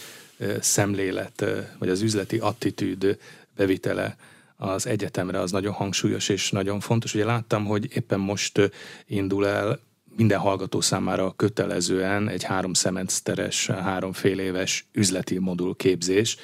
[0.60, 1.46] szemlélet,
[1.80, 3.18] vagy az üzleti attitűd
[3.56, 4.18] bevitele
[4.56, 7.14] az egyetemre az nagyon hangsúlyos és nagyon fontos.
[7.14, 8.72] Ugye láttam, hogy éppen most
[9.06, 9.80] indul el
[10.16, 16.38] minden hallgató számára kötelezően egy három szemeszteres, három fél éves üzleti modul képzés,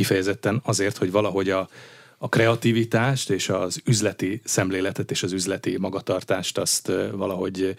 [0.00, 1.68] kifejezetten azért, hogy valahogy a
[2.22, 7.76] a kreativitást és az üzleti szemléletet és az üzleti magatartást azt valahogy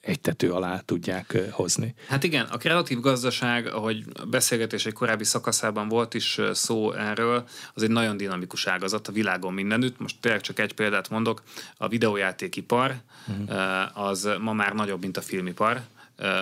[0.00, 1.94] egy tető alá tudják hozni.
[2.08, 7.44] Hát igen, a kreatív gazdaság, ahogy beszélgetés egy korábbi szakaszában volt is szó erről,
[7.74, 9.98] az egy nagyon dinamikus ágazat a világon mindenütt.
[9.98, 11.42] Most tényleg csak egy példát mondok,
[11.76, 12.94] a videójátékipar
[13.26, 14.06] uh-huh.
[14.06, 15.80] az ma már nagyobb, mint a filmipar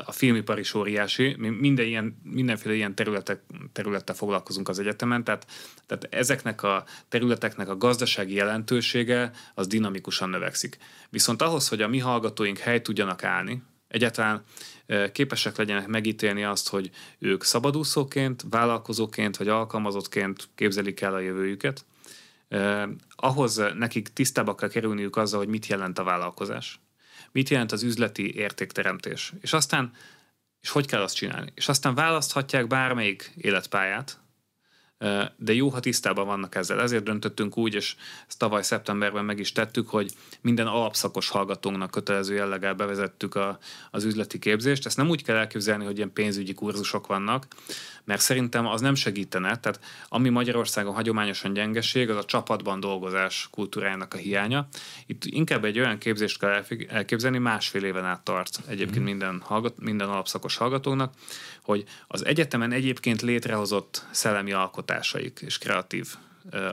[0.05, 3.43] a filmipar is óriási, mi minden ilyen, mindenféle ilyen területek,
[3.73, 5.47] területtel foglalkozunk az egyetemen, tehát,
[5.87, 10.77] tehát ezeknek a területeknek a gazdasági jelentősége az dinamikusan növekszik.
[11.11, 14.43] Viszont ahhoz, hogy a mi hallgatóink hely tudjanak állni, egyáltalán
[15.13, 21.85] képesek legyenek megítélni azt, hogy ők szabadúszóként, vállalkozóként vagy alkalmazottként képzelik el a jövőjüket,
[23.17, 26.81] ahhoz nekik tisztábbak kell kerülniük azzal, hogy mit jelent a vállalkozás
[27.33, 29.33] mit jelent az üzleti értékteremtés.
[29.41, 29.93] És aztán,
[30.61, 31.53] és hogy kell azt csinálni.
[31.55, 34.21] És aztán választhatják bármelyik életpályát,
[35.37, 36.81] de jó, ha tisztában vannak ezzel.
[36.81, 37.97] Ezért döntöttünk úgy, és
[38.29, 43.59] ezt tavaly szeptemberben meg is tettük, hogy minden alapszakos hallgatónknak kötelező jelleggel bevezettük a,
[43.91, 44.87] az üzleti képzést.
[44.87, 47.47] Ezt nem úgy kell elképzelni, hogy ilyen pénzügyi kurzusok vannak,
[48.05, 49.59] mert szerintem az nem segítene.
[49.59, 54.69] Tehát ami Magyarországon hagyományosan gyengeség, az a csapatban dolgozás kultúrájának a hiánya.
[55.07, 59.05] Itt inkább egy olyan képzést kell elképzelni, másfél éven át tart egyébként mhm.
[59.05, 61.15] minden, hallgat, minden alapszakos hallgatónak,
[61.63, 66.07] hogy az egyetemen egyébként létrehozott szellemi alkotásaik és kreatív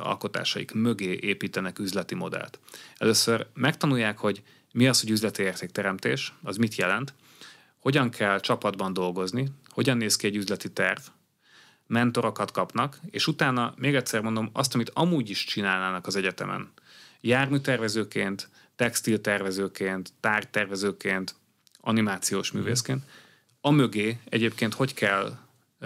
[0.02, 2.60] alkotásaik mögé építenek üzleti modellt.
[2.98, 7.14] Először megtanulják, hogy mi az, hogy üzleti értékteremtés, az mit jelent,
[7.80, 11.00] hogyan kell csapatban dolgozni, hogyan néz ki egy üzleti terv,
[11.90, 16.72] mentorokat kapnak, és utána, még egyszer mondom, azt, amit amúgy is csinálnának az egyetemen,
[17.22, 21.36] járműtervezőként, textiltervezőként, tárgytervezőként,
[21.82, 23.04] animációs művészként,
[23.62, 25.38] amögé egyébként hogy kell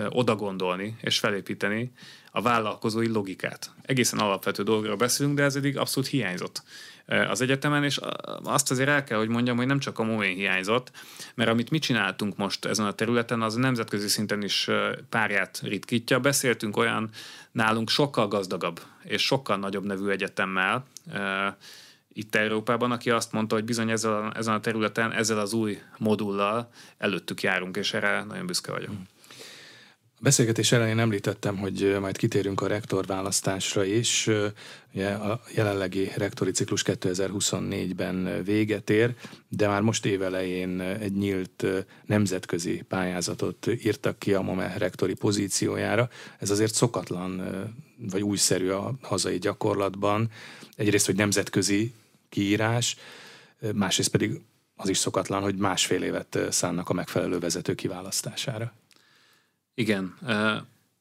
[0.10, 1.92] oda gondolni és felépíteni
[2.32, 3.72] a vállalkozói logikát.
[3.82, 6.64] Egészen alapvető dolgokról beszélünk, de ez eddig abszolút hiányzott
[7.06, 8.00] az egyetemen, és
[8.44, 10.92] azt azért el kell, hogy mondjam, hogy nem csak a momén hiányzott,
[11.36, 14.70] mert amit mi csináltunk most ezen a területen, az nemzetközi szinten is
[15.10, 16.20] párját ritkítja.
[16.20, 17.10] Beszéltünk olyan
[17.52, 20.86] nálunk sokkal gazdagabb és sokkal nagyobb nevű egyetemmel,
[22.16, 25.82] itt Európában, aki azt mondta, hogy bizony ezzel a, ezen a területen, ezzel az új
[25.98, 28.90] modullal előttük járunk, és erre nagyon büszke vagyok.
[28.90, 29.13] Hmm
[30.24, 34.30] beszélgetés elején említettem, hogy majd kitérünk a rektor választásra is.
[34.94, 39.16] Ugye a jelenlegi rektori ciklus 2024-ben véget ér,
[39.48, 41.66] de már most évelején egy nyílt
[42.06, 46.10] nemzetközi pályázatot írtak ki a MOME rektori pozíciójára.
[46.40, 47.42] Ez azért szokatlan,
[48.12, 50.30] vagy újszerű a hazai gyakorlatban.
[50.76, 51.94] Egyrészt, hogy nemzetközi
[52.30, 52.96] kiírás,
[53.74, 54.42] másrészt pedig
[54.76, 58.74] az is szokatlan, hogy másfél évet szánnak a megfelelő vezető kiválasztására.
[59.76, 60.18] Igen.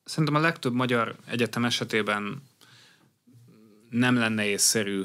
[0.04, 2.42] Szerintem a legtöbb magyar egyetem esetében
[3.90, 5.04] nem lenne észszerű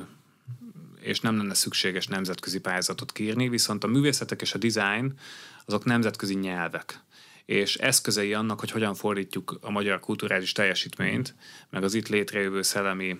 [1.00, 5.20] és nem lenne szükséges nemzetközi pályázatot kiírni, viszont a művészetek és a design
[5.66, 7.00] azok nemzetközi nyelvek
[7.48, 11.36] és eszközei annak, hogy hogyan fordítjuk a magyar kulturális teljesítményt,
[11.70, 13.20] meg az itt létrejövő szellemi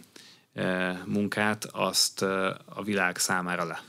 [1.06, 2.22] munkát, azt
[2.66, 3.82] a világ számára le.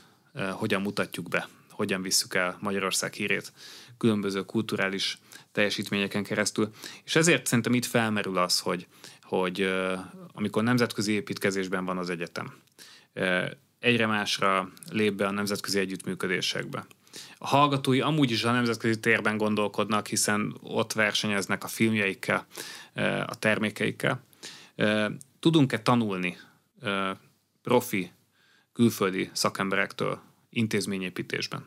[0.51, 3.53] Hogyan mutatjuk be, hogyan visszük el Magyarország hírét
[3.97, 5.17] különböző kulturális
[5.59, 6.69] teljesítményeken keresztül.
[7.03, 8.87] És ezért szerintem itt felmerül az, hogy,
[9.21, 9.73] hogy
[10.33, 12.53] amikor nemzetközi építkezésben van az egyetem,
[13.79, 16.85] egyre másra lép be a nemzetközi együttműködésekbe.
[17.37, 22.45] A hallgatói amúgy is a nemzetközi térben gondolkodnak, hiszen ott versenyeznek a filmjeikkel,
[23.25, 24.23] a termékeikkel.
[25.39, 26.37] Tudunk-e tanulni
[27.61, 28.11] profi
[28.73, 31.65] külföldi szakemberektől intézményépítésben?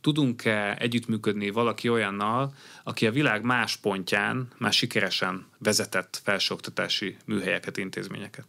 [0.00, 2.54] Tudunk-e együttműködni valaki olyannal,
[2.84, 8.46] aki a világ más pontján már sikeresen vezetett felsőoktatási műhelyeket, intézményeket?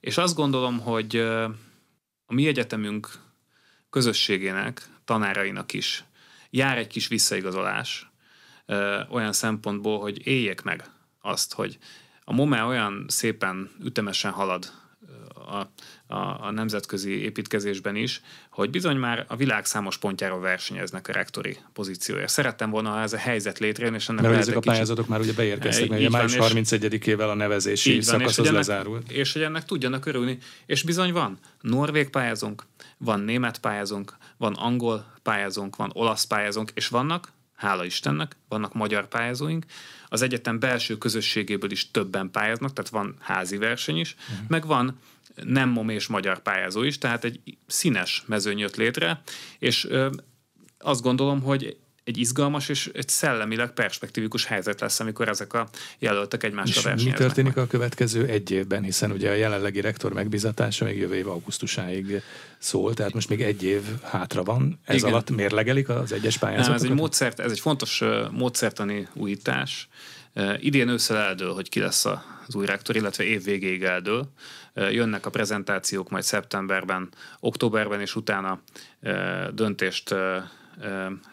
[0.00, 1.16] És azt gondolom, hogy
[2.26, 3.08] a mi egyetemünk
[3.90, 6.04] közösségének, tanárainak is
[6.50, 8.10] jár egy kis visszaigazolás
[9.10, 10.84] olyan szempontból, hogy éljék meg
[11.20, 11.78] azt, hogy
[12.24, 14.72] a MOME olyan szépen ütemesen halad
[15.50, 15.70] a,
[16.14, 18.20] a, a nemzetközi építkezésben is,
[18.50, 22.28] hogy bizony már a világ számos pontjáról versenyeznek a rektori pozíciója.
[22.28, 25.32] Szerettem volna, ha ez a helyzet létrejön, és ennek Mert ezek a pályázatok már ugye
[25.32, 29.10] beérkeztek, mert ugye május 31-ével a nevezési szakasz az lezárult.
[29.10, 30.38] És hogy ennek tudjanak örülni.
[30.66, 31.38] És bizony van.
[31.60, 32.64] Norvég pályázónk,
[32.98, 39.08] van német pályázónk, van angol pályázónk, van olasz pályázónk, és vannak, hála Istennek, vannak magyar
[39.08, 39.64] pályázóink,
[40.08, 44.48] az egyetem belső közösségéből is többen pályáznak, tehát van házi verseny is, uh-huh.
[44.48, 44.98] meg van
[45.44, 49.22] nem mom és magyar pályázó is, tehát egy színes mezőny jött létre,
[49.58, 49.88] és
[50.78, 55.68] azt gondolom, hogy egy izgalmas és egy szellemileg perspektívikus helyzet lesz, amikor ezek a
[55.98, 57.18] jelöltek egymásra versenyeznek.
[57.18, 61.28] Mi történik a következő egy évben, hiszen ugye a jelenlegi rektor megbizatása még jövő év
[61.28, 62.22] augusztusáig
[62.58, 64.80] szól, tehát most még egy év hátra van.
[64.84, 65.08] Ez Igen.
[65.08, 66.76] alatt mérlegelik az egyes pályázatokat?
[66.76, 69.88] Nem, ez egy, módszert, ez egy fontos módszertani újítás.
[70.58, 74.32] Idén ősszel eldől, hogy ki lesz az új rektor, illetve év végéig eldől.
[74.74, 77.08] Jönnek a prezentációk majd szeptemberben,
[77.40, 78.60] októberben, és utána
[79.52, 80.14] döntést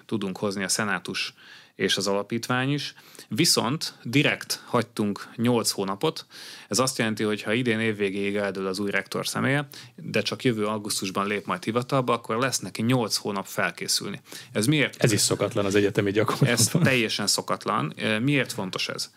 [0.06, 1.34] tudunk hozni a szenátus
[1.76, 2.94] és az alapítvány is.
[3.28, 6.26] Viszont direkt hagytunk 8 hónapot.
[6.68, 10.66] Ez azt jelenti, hogy ha idén évvégéig eldől az új rektor személye, de csak jövő
[10.66, 14.22] augusztusban lép majd hivatalba, akkor lesz neki 8 hónap felkészülni.
[14.52, 15.04] Ez miért?
[15.04, 16.82] Ez is szokatlan az egyetemi gyakorlatban.
[16.82, 17.94] Ez teljesen szokatlan.
[18.22, 19.12] Miért fontos ez?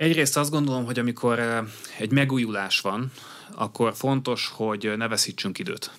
[0.00, 1.64] Egyrészt azt gondolom, hogy amikor
[1.98, 3.12] egy megújulás van,
[3.54, 5.90] akkor fontos, hogy ne veszítsünk időt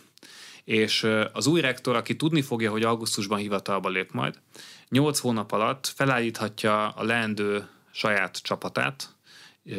[0.64, 4.36] és az új rektor, aki tudni fogja, hogy augusztusban hivatalba lép majd,
[4.90, 9.16] nyolc hónap alatt felállíthatja a leendő saját csapatát,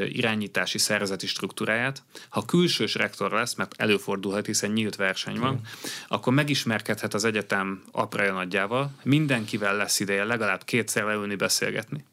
[0.08, 2.02] irányítási szervezeti struktúráját.
[2.28, 5.64] Ha külsős rektor lesz, mert előfordulhat, hiszen nyílt verseny van, mm.
[6.08, 12.04] akkor megismerkedhet az egyetem apraja nagyjával, mindenkivel lesz ideje legalább kétszer leülni, beszélgetni.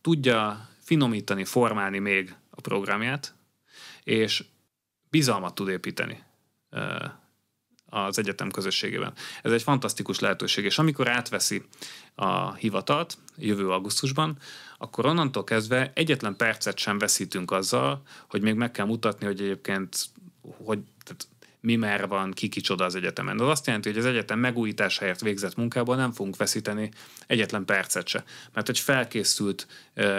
[0.00, 3.34] Tudja finomítani, formálni még a programját,
[4.02, 4.44] és
[5.10, 6.22] bizalmat tud építeni
[7.86, 9.12] az egyetem közösségében.
[9.42, 11.62] Ez egy fantasztikus lehetőség, és amikor átveszi
[12.14, 14.38] a hivatalt jövő augusztusban,
[14.78, 19.96] akkor onnantól kezdve egyetlen percet sem veszítünk azzal, hogy még meg kell mutatni, hogy egyébként
[20.64, 21.28] hogy tehát
[21.60, 23.40] mi merre van, ki kicsoda az egyetemen.
[23.40, 26.90] Az azt jelenti, hogy az egyetem megújításáért végzett munkából nem fogunk veszíteni
[27.26, 28.24] egyetlen percet se.
[28.52, 29.66] Mert egy felkészült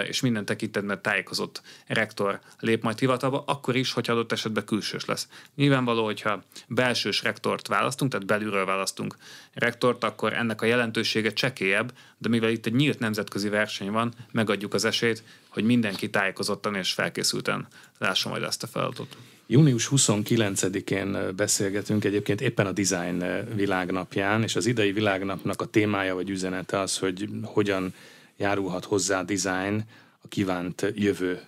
[0.08, 5.28] és minden tekintetben tájékozott rektor lép majd hivatalba, akkor is, hogy adott esetben külsős lesz.
[5.56, 9.16] Nyilvánvaló, hogyha belsős rektort választunk, tehát belülről választunk
[9.54, 14.74] rektort, akkor ennek a jelentősége csekélyebb, de mivel itt egy nyílt nemzetközi verseny van, megadjuk
[14.74, 17.68] az esélyt, hogy mindenki tájékozottan és felkészülten
[17.98, 19.18] lássa majd ezt a feladatot.
[19.52, 23.24] Június 29-én beszélgetünk egyébként éppen a design
[23.56, 27.94] világnapján, és az idei világnapnak a témája vagy üzenete az, hogy hogyan
[28.38, 29.84] járulhat hozzá a design
[30.22, 31.42] a kívánt jövő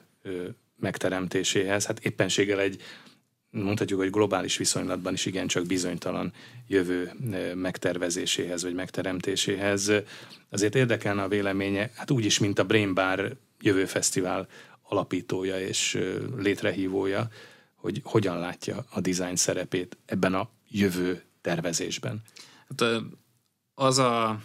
[0.80, 1.86] megteremtéséhez.
[1.86, 2.82] Hát éppenséggel egy
[3.50, 6.34] mondhatjuk, hogy globális viszonylatban is igencsak bizonytalan
[6.68, 7.12] jövő
[7.56, 9.92] megtervezéséhez vagy megteremtéséhez.
[10.50, 14.48] Azért érdekelne a véleménye, hát úgyis, mint a Brain Bar jövő fesztivál
[14.82, 16.00] alapítója és
[16.38, 17.30] létrehívója,
[17.84, 22.22] hogy hogyan látja a design szerepét ebben a jövő tervezésben?
[22.70, 23.02] Hát,
[23.76, 24.40] az a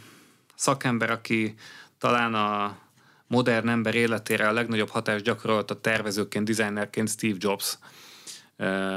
[0.54, 1.54] szakember, aki
[1.98, 2.78] talán a
[3.26, 7.78] modern ember életére a legnagyobb hatást gyakorolt a tervezőként, designerként Steve Jobs.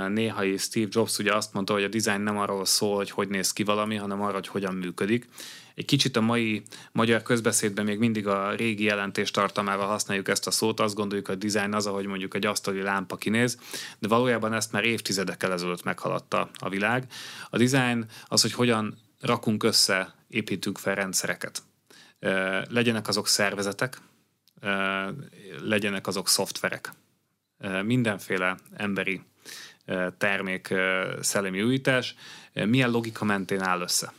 [0.07, 3.27] Néha is Steve Jobs ugye azt mondta, hogy a design nem arról szól, hogy hogy
[3.27, 5.27] néz ki valami, hanem arról, hogy hogyan működik.
[5.75, 10.51] Egy kicsit a mai magyar közbeszédben még mindig a régi jelentés tartalmával használjuk ezt a
[10.51, 13.57] szót, azt gondoljuk, a design az, ahogy mondjuk egy asztali lámpa kinéz,
[13.99, 17.05] de valójában ezt már évtizedekkel ezelőtt meghaladta a világ.
[17.49, 21.63] A design az, hogy hogyan rakunk össze, építünk fel rendszereket.
[22.69, 23.97] Legyenek azok szervezetek,
[25.61, 26.91] legyenek azok szoftverek.
[27.83, 29.21] Mindenféle emberi
[30.17, 30.73] termék
[31.21, 32.15] szellemi újítás
[32.53, 34.13] milyen logika mentén áll össze.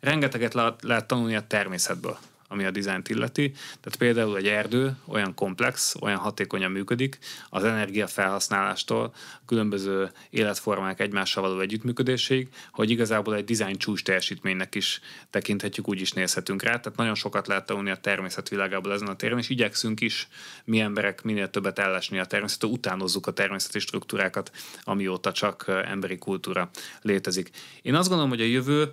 [0.00, 2.18] Rengeteget lehet, tanulni a természetből,
[2.54, 3.50] ami a dizájnt illeti.
[3.50, 9.14] Tehát például egy erdő olyan komplex, olyan hatékonyan működik, az energiafelhasználástól
[9.46, 15.00] különböző életformák egymással való együttműködéséig, hogy igazából egy dizájn csúcs teljesítménynek is
[15.30, 16.80] tekinthetjük, úgy is nézhetünk rá.
[16.80, 20.28] Tehát nagyon sokat lehet tanulni a természet világából ezen a téren, és igyekszünk is
[20.64, 24.50] mi emberek minél többet ellesni a természetet, utánozzuk a természeti struktúrákat,
[24.82, 26.70] amióta csak emberi kultúra
[27.02, 27.50] létezik.
[27.82, 28.92] Én azt gondolom, hogy a jövő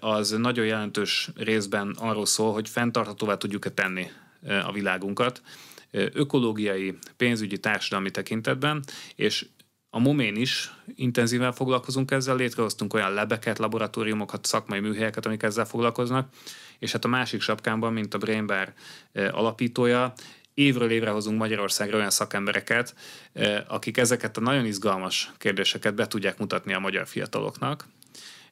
[0.00, 4.10] az nagyon jelentős részben arról szól, hogy fenntarthatóvá tudjuk-e tenni
[4.64, 5.42] a világunkat,
[5.92, 9.46] ökológiai, pénzügyi, társadalmi tekintetben, és
[9.90, 16.28] a Momén is intenzíven foglalkozunk ezzel, létrehoztunk olyan lebeket, laboratóriumokat, szakmai műhelyeket, amik ezzel foglalkoznak,
[16.78, 18.72] és hát a másik sapkámban, mint a Brain Bar
[19.12, 20.12] alapítója,
[20.54, 22.94] évről évre hozunk Magyarországra olyan szakembereket,
[23.68, 27.86] akik ezeket a nagyon izgalmas kérdéseket be tudják mutatni a magyar fiataloknak,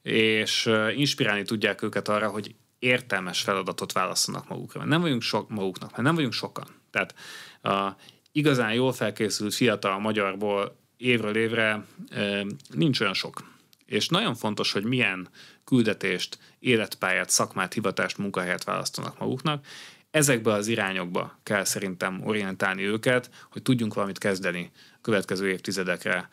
[0.03, 4.79] és inspirálni tudják őket arra, hogy értelmes feladatot válasszanak magukra.
[4.79, 6.67] Mert nem vagyunk sok maguknak, mert nem vagyunk sokan.
[6.91, 7.15] Tehát
[7.63, 7.97] a
[8.33, 13.51] igazán jól felkészült fiatal magyarból évről évre e, nincs olyan sok.
[13.87, 15.29] És nagyon fontos, hogy milyen
[15.65, 19.67] küldetést, életpályát, szakmát, hivatást, munkahelyet választanak maguknak.
[20.11, 24.71] Ezekbe az irányokba kell szerintem orientálni őket, hogy tudjunk valamit kezdeni
[25.01, 26.29] következő évtizedekre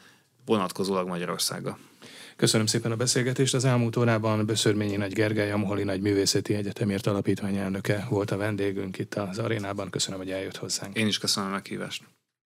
[0.46, 1.78] vonatkozólag Magyarországa.
[2.40, 3.54] Köszönöm szépen a beszélgetést.
[3.54, 8.38] Az elmúlt órában Böszörményi Nagy Gergely, a Moholi Nagy Művészeti Egyetemért Alapítvány elnöke volt a
[8.38, 9.90] vendégünk itt az arénában.
[9.90, 10.98] Köszönöm, hogy eljött hozzánk.
[10.98, 12.04] Én is köszönöm a meghívást.